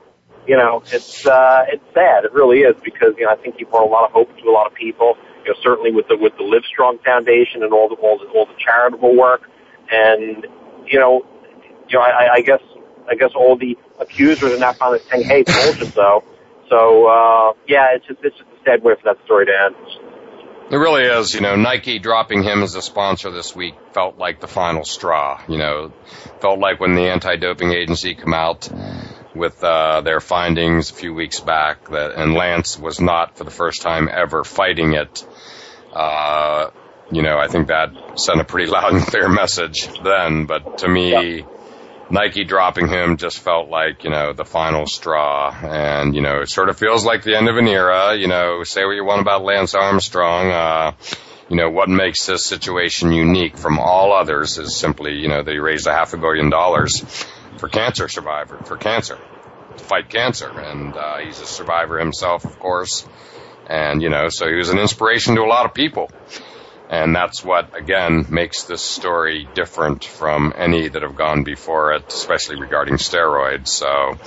[0.46, 2.24] you know it's uh, it's sad.
[2.24, 4.48] It really is because you know I think he brought a lot of hope to
[4.48, 5.16] a lot of people.
[5.44, 8.46] You know certainly with the with the Livestrong Foundation and all the all the, all
[8.46, 9.48] the charitable work,
[9.90, 10.46] and
[10.86, 11.26] you know
[11.88, 12.62] you know I, I guess
[13.08, 16.22] I guess all the accusers are now finally saying, "Hey, you so."
[16.68, 19.74] So uh, yeah, it's just it's just a sad way for that story to end.
[20.70, 21.34] It really is.
[21.34, 25.42] You know, Nike dropping him as a sponsor this week felt like the final straw.
[25.48, 25.92] You know,
[26.40, 28.68] felt like when the anti-doping agency come out
[29.34, 33.50] with uh, their findings a few weeks back that, and Lance was not for the
[33.50, 35.26] first time ever fighting it.
[35.92, 36.70] Uh,
[37.10, 40.46] you know, I think that sent a pretty loud and clear message then.
[40.46, 41.46] But to me, yeah.
[42.10, 45.50] Nike dropping him just felt like, you know, the final straw.
[45.50, 48.16] And, you know, it sort of feels like the end of an era.
[48.16, 50.50] You know, say what you want about Lance Armstrong.
[50.50, 50.92] Uh,
[51.48, 55.50] you know, what makes this situation unique from all others is simply, you know, that
[55.50, 57.00] he raised a half a billion dollars
[57.58, 59.18] for cancer survivor, for cancer,
[59.76, 60.48] to fight cancer.
[60.48, 63.06] And, uh, he's a survivor himself, of course.
[63.68, 66.10] And, you know, so he was an inspiration to a lot of people.
[66.90, 72.02] And that's what, again, makes this story different from any that have gone before it,
[72.08, 73.68] especially regarding steroids.
[73.68, 74.18] So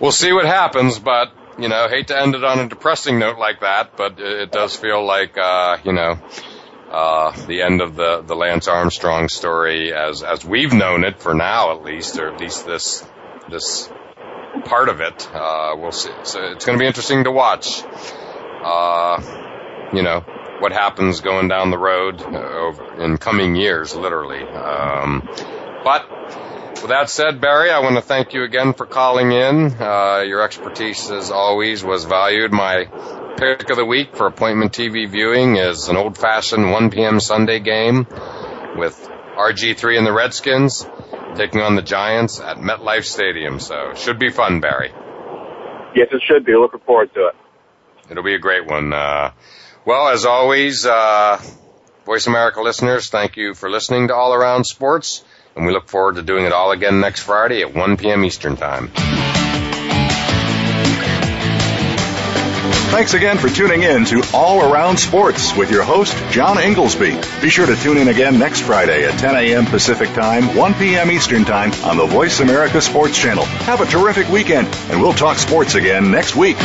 [0.00, 3.38] we'll see what happens, but, you know, hate to end it on a depressing note
[3.38, 6.18] like that, but it does feel like, uh, you know,
[6.90, 11.32] uh, the end of the, the Lance Armstrong story as, as we've known it for
[11.32, 13.06] now at least, or at least this,
[13.48, 13.88] this
[14.64, 15.28] part of it.
[15.32, 16.10] Uh, we'll see.
[16.24, 17.84] So it's going to be interesting to watch.
[18.64, 19.22] Uh,
[19.92, 20.24] you know,
[20.62, 24.42] what happens going down the road uh, in coming years, literally.
[24.42, 25.28] Um,
[25.82, 26.08] but
[26.82, 29.74] with that said, Barry, I want to thank you again for calling in.
[29.78, 32.52] Uh, your expertise, as always, was valued.
[32.52, 32.84] My
[33.36, 37.18] pick of the week for appointment TV viewing is an old-fashioned 1 p.m.
[37.18, 38.06] Sunday game
[38.76, 38.96] with
[39.36, 40.86] RG3 and the Redskins
[41.34, 43.58] taking on the Giants at MetLife Stadium.
[43.58, 44.92] So should be fun, Barry.
[45.96, 46.54] Yes, it should be.
[46.54, 47.34] Looking forward to it.
[48.10, 48.92] It'll be a great one.
[48.92, 49.32] Uh,
[49.84, 51.40] well, as always, uh,
[52.04, 55.24] Voice America listeners, thank you for listening to All Around Sports,
[55.54, 58.24] and we look forward to doing it all again next Friday at 1 p.m.
[58.24, 58.90] Eastern Time.
[62.92, 67.18] Thanks again for tuning in to All Around Sports with your host, John Inglesby.
[67.40, 69.64] Be sure to tune in again next Friday at 10 a.m.
[69.64, 71.10] Pacific Time, 1 p.m.
[71.10, 73.44] Eastern Time on the Voice America Sports Channel.
[73.44, 76.58] Have a terrific weekend, and we'll talk sports again next week.